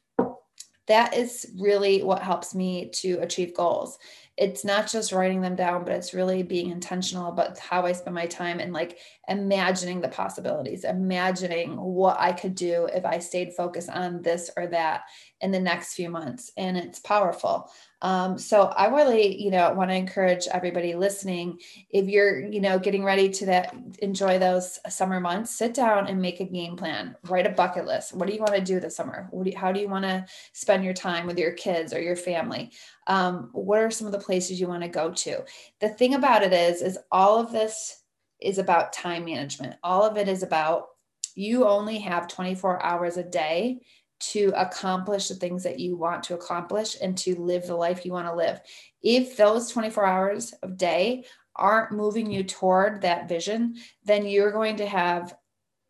that 0.86 1.14
is 1.14 1.52
really 1.58 2.02
what 2.02 2.22
helps 2.22 2.54
me 2.54 2.90
to 2.94 3.18
achieve 3.20 3.54
goals 3.54 3.98
it's 4.36 4.64
not 4.64 4.86
just 4.86 5.12
writing 5.12 5.40
them 5.40 5.56
down, 5.56 5.84
but 5.84 5.94
it's 5.94 6.12
really 6.12 6.42
being 6.42 6.70
intentional 6.70 7.28
about 7.28 7.58
how 7.58 7.86
I 7.86 7.92
spend 7.92 8.14
my 8.14 8.26
time 8.26 8.60
and 8.60 8.72
like 8.72 8.98
imagining 9.28 10.00
the 10.00 10.08
possibilities, 10.08 10.84
imagining 10.84 11.76
what 11.76 12.18
I 12.20 12.32
could 12.32 12.54
do 12.54 12.86
if 12.92 13.06
I 13.06 13.18
stayed 13.18 13.54
focused 13.54 13.88
on 13.88 14.20
this 14.20 14.50
or 14.56 14.66
that 14.68 15.04
in 15.40 15.52
the 15.52 15.60
next 15.60 15.94
few 15.94 16.10
months. 16.10 16.52
And 16.58 16.76
it's 16.76 16.98
powerful. 16.98 17.70
Um, 18.02 18.38
so 18.38 18.64
I 18.64 18.86
really, 18.88 19.40
you 19.42 19.50
know, 19.50 19.72
want 19.72 19.90
to 19.90 19.94
encourage 19.94 20.46
everybody 20.48 20.94
listening. 20.94 21.60
If 21.90 22.08
you're, 22.08 22.38
you 22.40 22.60
know, 22.60 22.78
getting 22.78 23.02
ready 23.02 23.30
to 23.30 23.46
that, 23.46 23.74
enjoy 24.00 24.38
those 24.38 24.78
summer 24.88 25.18
months, 25.18 25.56
sit 25.56 25.72
down 25.72 26.06
and 26.06 26.20
make 26.20 26.40
a 26.40 26.44
game 26.44 26.76
plan, 26.76 27.16
write 27.24 27.46
a 27.46 27.50
bucket 27.50 27.86
list. 27.86 28.14
What 28.14 28.28
do 28.28 28.34
you 28.34 28.40
want 28.40 28.54
to 28.54 28.60
do 28.60 28.80
this 28.80 28.96
summer? 28.96 29.30
Do 29.32 29.50
you, 29.50 29.56
how 29.56 29.72
do 29.72 29.80
you 29.80 29.88
want 29.88 30.04
to 30.04 30.26
spend 30.52 30.84
your 30.84 30.94
time 30.94 31.26
with 31.26 31.38
your 31.38 31.52
kids 31.52 31.94
or 31.94 32.00
your 32.00 32.16
family? 32.16 32.70
Um, 33.06 33.50
what 33.52 33.80
are 33.80 33.90
some 33.90 34.06
of 34.06 34.12
the 34.12 34.18
places 34.18 34.60
you 34.60 34.68
want 34.68 34.82
to 34.82 34.88
go 34.88 35.12
to? 35.12 35.44
The 35.80 35.88
thing 35.88 36.14
about 36.14 36.42
it 36.42 36.52
is, 36.52 36.82
is 36.82 36.98
all 37.10 37.38
of 37.38 37.50
this 37.50 38.02
is 38.40 38.58
about 38.58 38.92
time 38.92 39.24
management. 39.24 39.76
All 39.82 40.02
of 40.02 40.18
it 40.18 40.28
is 40.28 40.42
about 40.42 40.88
you 41.34 41.66
only 41.66 41.98
have 41.98 42.28
24 42.28 42.82
hours 42.84 43.16
a 43.16 43.22
day 43.22 43.80
to 44.18 44.52
accomplish 44.56 45.28
the 45.28 45.34
things 45.34 45.62
that 45.62 45.78
you 45.78 45.96
want 45.96 46.22
to 46.24 46.34
accomplish 46.34 46.96
and 47.00 47.16
to 47.18 47.38
live 47.40 47.66
the 47.66 47.76
life 47.76 48.04
you 48.04 48.12
want 48.12 48.26
to 48.26 48.34
live. 48.34 48.60
If 49.02 49.36
those 49.36 49.70
24 49.70 50.04
hours 50.04 50.52
of 50.62 50.76
day 50.76 51.24
aren't 51.54 51.92
moving 51.92 52.30
you 52.30 52.44
toward 52.44 53.02
that 53.02 53.28
vision, 53.28 53.76
then 54.04 54.26
you're 54.26 54.52
going 54.52 54.76
to 54.76 54.86
have 54.86 55.34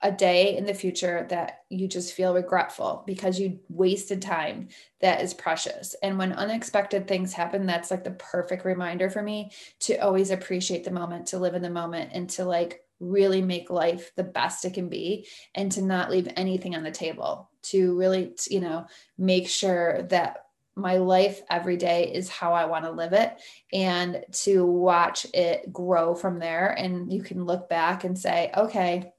a 0.03 0.12
day 0.12 0.57
in 0.57 0.67
the 0.67 0.75
future 0.75 1.27
that 1.31 1.61
you 1.71 1.89
just 1.89 2.12
feel 2.12 2.35
regretful 2.35 3.03
because 3.07 3.41
you 3.41 3.59
wasted 3.69 4.21
time 4.21 4.69
that 5.01 5.23
is 5.23 5.33
precious. 5.33 5.97
And 6.03 6.19
when 6.19 6.33
unexpected 6.33 7.09
things 7.09 7.33
happen, 7.33 7.67
that's 7.67 7.91
like 7.91 8.05
the 8.05 8.11
perfect 8.12 8.65
reminder 8.65 9.09
for 9.09 9.23
me 9.23 9.53
to 9.81 9.97
always 9.97 10.31
appreciate 10.31 10.85
the 10.85 10.91
moment, 10.91 11.27
to 11.29 11.39
live 11.39 11.55
in 11.55 11.62
the 11.62 11.71
moment, 11.71 12.11
and 12.12 12.29
to 12.31 12.45
like 12.45 12.83
really 13.01 13.43
make 13.43 13.71
life 13.71 14.12
the 14.17 14.25
best 14.25 14.65
it 14.65 14.75
can 14.75 14.89
be 14.89 15.27
and 15.55 15.73
to 15.73 15.83
not 15.83 16.11
leave 16.11 16.29
anything 16.37 16.75
on 16.75 16.83
the 16.83 16.91
table 16.91 17.51
to 17.70 17.96
really 17.96 18.35
you 18.50 18.61
know 18.61 18.87
make 19.18 19.48
sure 19.48 20.02
that 20.02 20.46
my 20.74 20.96
life 20.96 21.40
every 21.48 21.76
day 21.76 22.12
is 22.12 22.29
how 22.29 22.52
I 22.52 22.66
want 22.66 22.85
to 22.85 22.90
live 22.90 23.14
it 23.14 23.33
and 23.72 24.22
to 24.31 24.66
watch 24.66 25.26
it 25.33 25.72
grow 25.72 26.14
from 26.14 26.38
there. 26.38 26.68
And 26.68 27.11
you 27.11 27.22
can 27.22 27.46
look 27.46 27.68
back 27.68 28.05
and 28.05 28.18
say 28.18 28.50
okay 28.57 29.12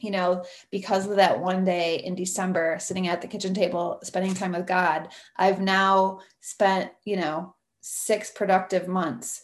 you 0.00 0.10
know 0.10 0.44
because 0.70 1.06
of 1.06 1.16
that 1.16 1.40
one 1.40 1.64
day 1.64 1.96
in 1.96 2.14
December 2.14 2.76
sitting 2.80 3.06
at 3.06 3.22
the 3.22 3.28
kitchen 3.28 3.54
table 3.54 4.00
spending 4.02 4.34
time 4.34 4.52
with 4.52 4.66
God 4.66 5.08
I've 5.36 5.60
now 5.60 6.20
spent 6.40 6.90
you 7.04 7.16
know 7.16 7.54
6 7.80 8.30
productive 8.32 8.88
months 8.88 9.42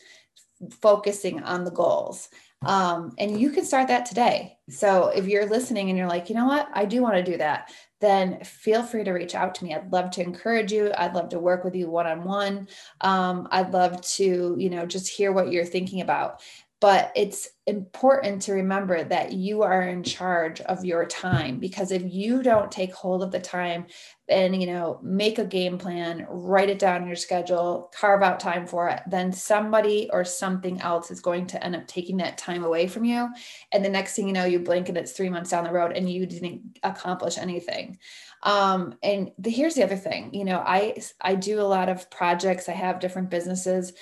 focusing 0.70 1.42
on 1.42 1.64
the 1.64 1.70
goals. 1.70 2.28
Um, 2.62 3.12
and 3.18 3.40
you 3.40 3.50
can 3.50 3.64
start 3.64 3.88
that 3.88 4.04
today. 4.06 4.58
So 4.68 5.08
if 5.08 5.26
you're 5.26 5.48
listening 5.48 5.88
and 5.88 5.96
you're 5.96 6.08
like, 6.08 6.28
you 6.28 6.34
know 6.34 6.46
what, 6.46 6.68
I 6.72 6.84
do 6.84 7.02
want 7.02 7.14
to 7.14 7.22
do 7.22 7.38
that, 7.38 7.72
then 8.00 8.42
feel 8.44 8.82
free 8.82 9.04
to 9.04 9.12
reach 9.12 9.34
out 9.34 9.54
to 9.56 9.64
me. 9.64 9.74
I'd 9.74 9.92
love 9.92 10.10
to 10.12 10.22
encourage 10.22 10.72
you. 10.72 10.90
I'd 10.96 11.14
love 11.14 11.28
to 11.30 11.38
work 11.38 11.64
with 11.64 11.74
you 11.74 11.90
one 11.90 12.06
on 12.06 12.24
one. 12.24 12.68
I'd 13.00 13.72
love 13.72 14.00
to, 14.16 14.56
you 14.58 14.70
know, 14.70 14.86
just 14.86 15.08
hear 15.08 15.32
what 15.32 15.52
you're 15.52 15.64
thinking 15.64 16.00
about 16.00 16.40
but 16.80 17.12
it's 17.14 17.48
important 17.66 18.42
to 18.42 18.52
remember 18.54 19.04
that 19.04 19.32
you 19.32 19.62
are 19.62 19.82
in 19.82 20.02
charge 20.02 20.60
of 20.62 20.84
your 20.84 21.04
time 21.06 21.60
because 21.60 21.92
if 21.92 22.02
you 22.04 22.42
don't 22.42 22.72
take 22.72 22.92
hold 22.92 23.22
of 23.22 23.30
the 23.30 23.38
time 23.38 23.86
and 24.28 24.60
you 24.60 24.66
know 24.66 24.98
make 25.02 25.38
a 25.38 25.44
game 25.44 25.78
plan 25.78 26.26
write 26.28 26.70
it 26.70 26.78
down 26.78 27.02
in 27.02 27.06
your 27.06 27.16
schedule 27.16 27.92
carve 27.94 28.22
out 28.22 28.40
time 28.40 28.66
for 28.66 28.88
it 28.88 29.02
then 29.06 29.32
somebody 29.32 30.08
or 30.12 30.24
something 30.24 30.80
else 30.80 31.10
is 31.10 31.20
going 31.20 31.46
to 31.46 31.62
end 31.62 31.76
up 31.76 31.86
taking 31.86 32.16
that 32.16 32.38
time 32.38 32.64
away 32.64 32.86
from 32.86 33.04
you. 33.04 33.28
And 33.72 33.84
the 33.84 33.88
next 33.88 34.16
thing 34.16 34.26
you 34.26 34.32
know 34.32 34.46
you 34.46 34.58
blink 34.58 34.88
and 34.88 34.98
it's 34.98 35.12
three 35.12 35.28
months 35.28 35.50
down 35.50 35.64
the 35.64 35.72
road 35.72 35.92
and 35.92 36.10
you 36.10 36.26
didn't 36.26 36.78
accomplish 36.82 37.38
anything. 37.38 37.98
Um, 38.42 38.94
and 39.02 39.30
the, 39.38 39.50
here's 39.50 39.74
the 39.74 39.84
other 39.84 39.96
thing 39.96 40.32
you 40.32 40.46
know 40.46 40.62
i 40.66 40.96
i 41.20 41.34
do 41.34 41.60
a 41.60 41.62
lot 41.62 41.88
of 41.88 42.10
projects. 42.10 42.68
I 42.68 42.72
have 42.72 42.98
different 42.98 43.28
businesses 43.30 43.92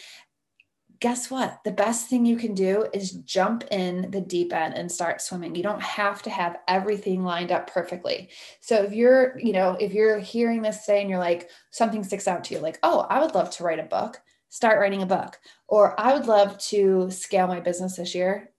guess 1.00 1.30
what? 1.30 1.60
The 1.64 1.70
best 1.70 2.08
thing 2.08 2.26
you 2.26 2.36
can 2.36 2.54
do 2.54 2.86
is 2.92 3.12
jump 3.12 3.64
in 3.70 4.10
the 4.10 4.20
deep 4.20 4.52
end 4.52 4.74
and 4.74 4.90
start 4.90 5.20
swimming. 5.20 5.54
You 5.54 5.62
don't 5.62 5.82
have 5.82 6.22
to 6.22 6.30
have 6.30 6.58
everything 6.66 7.22
lined 7.22 7.52
up 7.52 7.70
perfectly. 7.70 8.30
So 8.60 8.82
if 8.82 8.92
you're, 8.92 9.38
you 9.38 9.52
know, 9.52 9.76
if 9.78 9.92
you're 9.92 10.18
hearing 10.18 10.62
this 10.62 10.84
say 10.84 11.00
and 11.00 11.08
you're 11.08 11.18
like, 11.18 11.50
something 11.70 12.02
sticks 12.02 12.26
out 12.26 12.44
to 12.44 12.54
you, 12.54 12.60
like, 12.60 12.78
oh, 12.82 13.06
I 13.08 13.20
would 13.20 13.34
love 13.34 13.50
to 13.52 13.64
write 13.64 13.78
a 13.78 13.84
book, 13.84 14.20
start 14.48 14.80
writing 14.80 15.02
a 15.02 15.06
book. 15.06 15.38
Or 15.68 15.98
I 16.00 16.14
would 16.14 16.26
love 16.26 16.58
to 16.68 17.10
scale 17.10 17.46
my 17.46 17.60
business 17.60 17.96
this 17.96 18.14
year. 18.14 18.50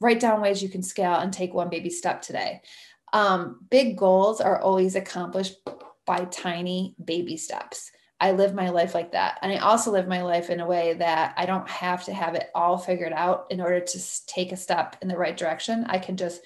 Write 0.00 0.20
down 0.20 0.40
ways 0.40 0.62
you 0.62 0.68
can 0.68 0.82
scale 0.82 1.14
and 1.14 1.32
take 1.32 1.54
one 1.54 1.68
baby 1.68 1.90
step 1.90 2.22
today. 2.22 2.60
Um, 3.12 3.60
big 3.70 3.96
goals 3.96 4.40
are 4.40 4.60
always 4.60 4.96
accomplished 4.96 5.56
by 6.06 6.24
tiny 6.26 6.94
baby 7.04 7.36
steps. 7.36 7.90
I 8.20 8.32
live 8.32 8.54
my 8.54 8.70
life 8.70 8.94
like 8.94 9.12
that. 9.12 9.38
And 9.42 9.52
I 9.52 9.56
also 9.58 9.92
live 9.92 10.08
my 10.08 10.22
life 10.22 10.50
in 10.50 10.60
a 10.60 10.66
way 10.66 10.94
that 10.94 11.34
I 11.36 11.46
don't 11.46 11.68
have 11.68 12.04
to 12.06 12.12
have 12.12 12.34
it 12.34 12.50
all 12.54 12.76
figured 12.76 13.12
out 13.12 13.46
in 13.50 13.60
order 13.60 13.80
to 13.80 14.26
take 14.26 14.50
a 14.50 14.56
step 14.56 14.96
in 15.02 15.08
the 15.08 15.16
right 15.16 15.36
direction. 15.36 15.84
I 15.88 15.98
can 15.98 16.16
just 16.16 16.42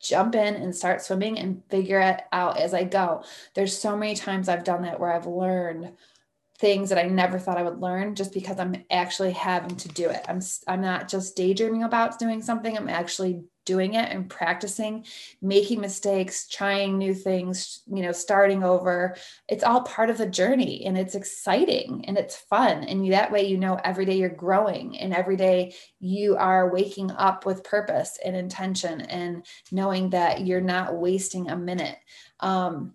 jump 0.00 0.34
in 0.34 0.56
and 0.56 0.74
start 0.74 1.00
swimming 1.00 1.38
and 1.38 1.62
figure 1.70 2.00
it 2.00 2.22
out 2.32 2.58
as 2.58 2.74
I 2.74 2.84
go. 2.84 3.22
There's 3.54 3.76
so 3.76 3.96
many 3.96 4.16
times 4.16 4.48
I've 4.48 4.64
done 4.64 4.82
that 4.82 4.98
where 4.98 5.12
I've 5.12 5.26
learned 5.26 5.92
things 6.58 6.90
that 6.90 6.98
I 6.98 7.08
never 7.08 7.38
thought 7.38 7.58
I 7.58 7.62
would 7.62 7.80
learn 7.80 8.14
just 8.14 8.32
because 8.32 8.58
I'm 8.58 8.84
actually 8.90 9.32
having 9.32 9.76
to 9.76 9.88
do 9.88 10.08
it. 10.08 10.24
I'm 10.28 10.40
I'm 10.66 10.80
not 10.80 11.08
just 11.08 11.36
daydreaming 11.36 11.84
about 11.84 12.18
doing 12.18 12.42
something. 12.42 12.76
I'm 12.76 12.88
actually 12.88 13.44
doing 13.64 13.94
it 13.94 14.10
and 14.10 14.28
practicing, 14.28 15.04
making 15.40 15.80
mistakes, 15.80 16.48
trying 16.48 16.98
new 16.98 17.14
things, 17.14 17.82
you 17.86 18.02
know, 18.02 18.12
starting 18.12 18.64
over. 18.64 19.16
It's 19.48 19.64
all 19.64 19.82
part 19.82 20.10
of 20.10 20.18
the 20.18 20.26
journey 20.26 20.84
and 20.86 20.98
it's 20.98 21.14
exciting 21.14 22.04
and 22.06 22.18
it's 22.18 22.36
fun. 22.36 22.84
And 22.84 23.12
that 23.12 23.32
way, 23.32 23.46
you 23.46 23.58
know, 23.58 23.78
every 23.84 24.04
day 24.04 24.16
you're 24.16 24.28
growing 24.28 24.98
and 24.98 25.14
every 25.14 25.36
day 25.36 25.74
you 26.00 26.36
are 26.36 26.72
waking 26.72 27.10
up 27.12 27.46
with 27.46 27.64
purpose 27.64 28.18
and 28.24 28.36
intention 28.36 29.02
and 29.02 29.44
knowing 29.70 30.10
that 30.10 30.46
you're 30.46 30.60
not 30.60 30.96
wasting 30.96 31.50
a 31.50 31.56
minute. 31.56 31.98
Um, 32.40 32.94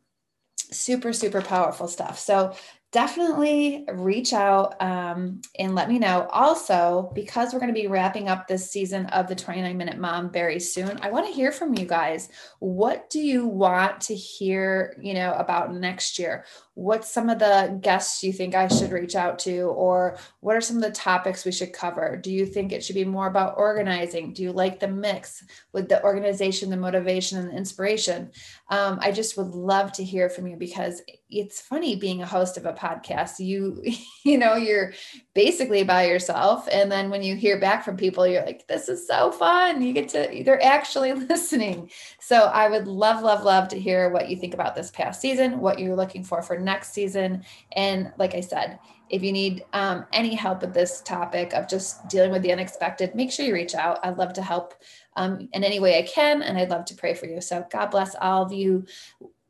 super 0.71 1.13
super 1.13 1.41
powerful 1.41 1.87
stuff 1.87 2.19
so 2.19 2.53
definitely 2.91 3.85
reach 3.93 4.33
out 4.33 4.81
um, 4.81 5.41
and 5.59 5.75
let 5.75 5.89
me 5.89 5.99
know. 5.99 6.27
Also, 6.31 7.11
because 7.13 7.53
we're 7.53 7.59
going 7.59 7.73
to 7.73 7.79
be 7.79 7.87
wrapping 7.87 8.29
up 8.29 8.47
this 8.47 8.71
season 8.71 9.05
of 9.07 9.27
the 9.27 9.35
29 9.35 9.77
Minute 9.77 9.97
Mom 9.97 10.31
very 10.31 10.59
soon, 10.59 10.97
I 11.01 11.11
want 11.11 11.27
to 11.27 11.33
hear 11.33 11.51
from 11.51 11.77
you 11.77 11.85
guys. 11.85 12.29
What 12.59 13.09
do 13.09 13.19
you 13.19 13.45
want 13.45 14.01
to 14.01 14.15
hear, 14.15 14.97
you 15.01 15.13
know, 15.13 15.33
about 15.33 15.73
next 15.73 16.17
year? 16.17 16.45
What's 16.77 17.11
some 17.11 17.27
of 17.27 17.39
the 17.39 17.75
guests 17.81 18.21
you 18.21 18.31
think 18.31 18.53
I 18.53 18.67
should 18.67 18.91
reach 18.91 19.15
out 19.15 19.39
to, 19.39 19.61
or 19.61 20.15
what 20.41 20.55
are 20.55 20.61
some 20.61 20.75
of 20.77 20.83
the 20.83 20.91
topics 20.91 21.43
we 21.43 21.51
should 21.51 21.73
cover? 21.73 22.15
Do 22.15 22.31
you 22.31 22.45
think 22.45 22.71
it 22.71 22.83
should 22.83 22.93
be 22.93 23.03
more 23.03 23.25
about 23.25 23.57
organizing? 23.57 24.31
Do 24.31 24.43
you 24.43 24.51
like 24.51 24.79
the 24.79 24.87
mix 24.87 25.43
with 25.73 25.89
the 25.89 26.03
organization, 26.03 26.69
the 26.69 26.77
motivation, 26.77 27.39
and 27.39 27.49
the 27.49 27.57
inspiration? 27.57 28.29
Um, 28.69 28.99
I 29.01 29.11
just 29.11 29.37
would 29.37 29.55
love 29.55 29.91
to 29.93 30.03
hear 30.03 30.29
from 30.29 30.45
you 30.45 30.55
because 30.55 31.01
it's 31.31 31.59
funny 31.59 31.95
being 31.95 32.21
a 32.21 32.27
host 32.27 32.57
of 32.57 32.67
a 32.67 32.73
podcast. 32.73 33.39
You, 33.39 33.83
you 34.23 34.37
know, 34.37 34.53
you're 34.53 34.93
basically 35.33 35.83
by 35.83 36.05
yourself, 36.05 36.69
and 36.71 36.91
then 36.91 37.09
when 37.09 37.23
you 37.23 37.35
hear 37.35 37.59
back 37.59 37.83
from 37.83 37.97
people, 37.97 38.27
you're 38.27 38.45
like, 38.45 38.67
"This 38.67 38.87
is 38.87 39.07
so 39.07 39.31
fun!" 39.31 39.81
You 39.81 39.93
get 39.93 40.09
to 40.09 40.43
they're 40.45 40.63
actually 40.63 41.13
listening. 41.31 41.89
So 42.19 42.35
I 42.35 42.69
would 42.69 42.87
love, 42.87 43.23
love, 43.23 43.43
love 43.43 43.67
to 43.69 43.79
hear 43.79 44.11
what 44.11 44.29
you 44.29 44.37
think 44.37 44.53
about 44.53 44.75
this 44.75 44.91
past 44.91 45.21
season, 45.21 45.59
what 45.59 45.79
you're 45.79 45.95
looking 45.95 46.23
for 46.23 46.43
for 46.43 46.66
next 46.67 46.93
season. 46.93 47.43
And 47.71 48.13
like 48.17 48.35
I 48.35 48.41
said, 48.41 48.79
if 49.09 49.23
you 49.23 49.31
need 49.31 49.65
um, 49.73 50.05
any 50.13 50.35
help 50.35 50.61
with 50.61 50.73
this 50.73 51.01
topic 51.01 51.53
of 51.53 51.67
just 51.67 52.07
dealing 52.09 52.31
with 52.31 52.41
the 52.43 52.51
unexpected, 52.51 53.15
make 53.15 53.31
sure 53.31 53.45
you 53.45 53.53
reach 53.53 53.73
out. 53.73 53.99
I'd 54.03 54.17
love 54.17 54.33
to 54.33 54.41
help 54.41 54.75
um, 55.15 55.49
in 55.53 55.63
any 55.63 55.79
way 55.79 55.97
I 55.97 56.03
can, 56.03 56.43
and 56.43 56.57
I'd 56.57 56.69
love 56.69 56.85
to 56.85 56.95
pray 56.95 57.13
for 57.13 57.25
you. 57.25 57.41
So 57.41 57.65
God 57.71 57.87
bless 57.87 58.15
all 58.15 58.43
of 58.43 58.53
you 58.53 58.85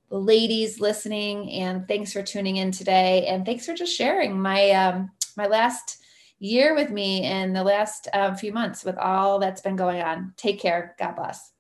ladies 0.10 0.80
listening, 0.80 1.52
and 1.52 1.88
thanks 1.88 2.14
for 2.14 2.24
tuning 2.24 2.58
in 2.58 2.72
today, 2.72 3.26
and 3.28 3.46
thanks 3.46 3.66
for 3.66 3.74
just 3.74 3.96
sharing 3.96 4.40
my 4.40 4.72
um, 4.72 5.12
my 5.36 5.48
last 5.48 5.98
year 6.40 6.76
with 6.76 6.92
me 6.92 7.24
and 7.24 7.56
the 7.56 7.64
last 7.64 8.08
uh, 8.14 8.34
few 8.36 8.54
months 8.54 8.86
with 8.86 8.98
all 8.98 9.40
that's 9.40 9.62
been 9.62 9.76
going 9.76 10.02
on. 10.02 10.34
Take 10.38 10.60
care. 10.60 10.96
God 11.00 11.16
bless. 11.16 11.57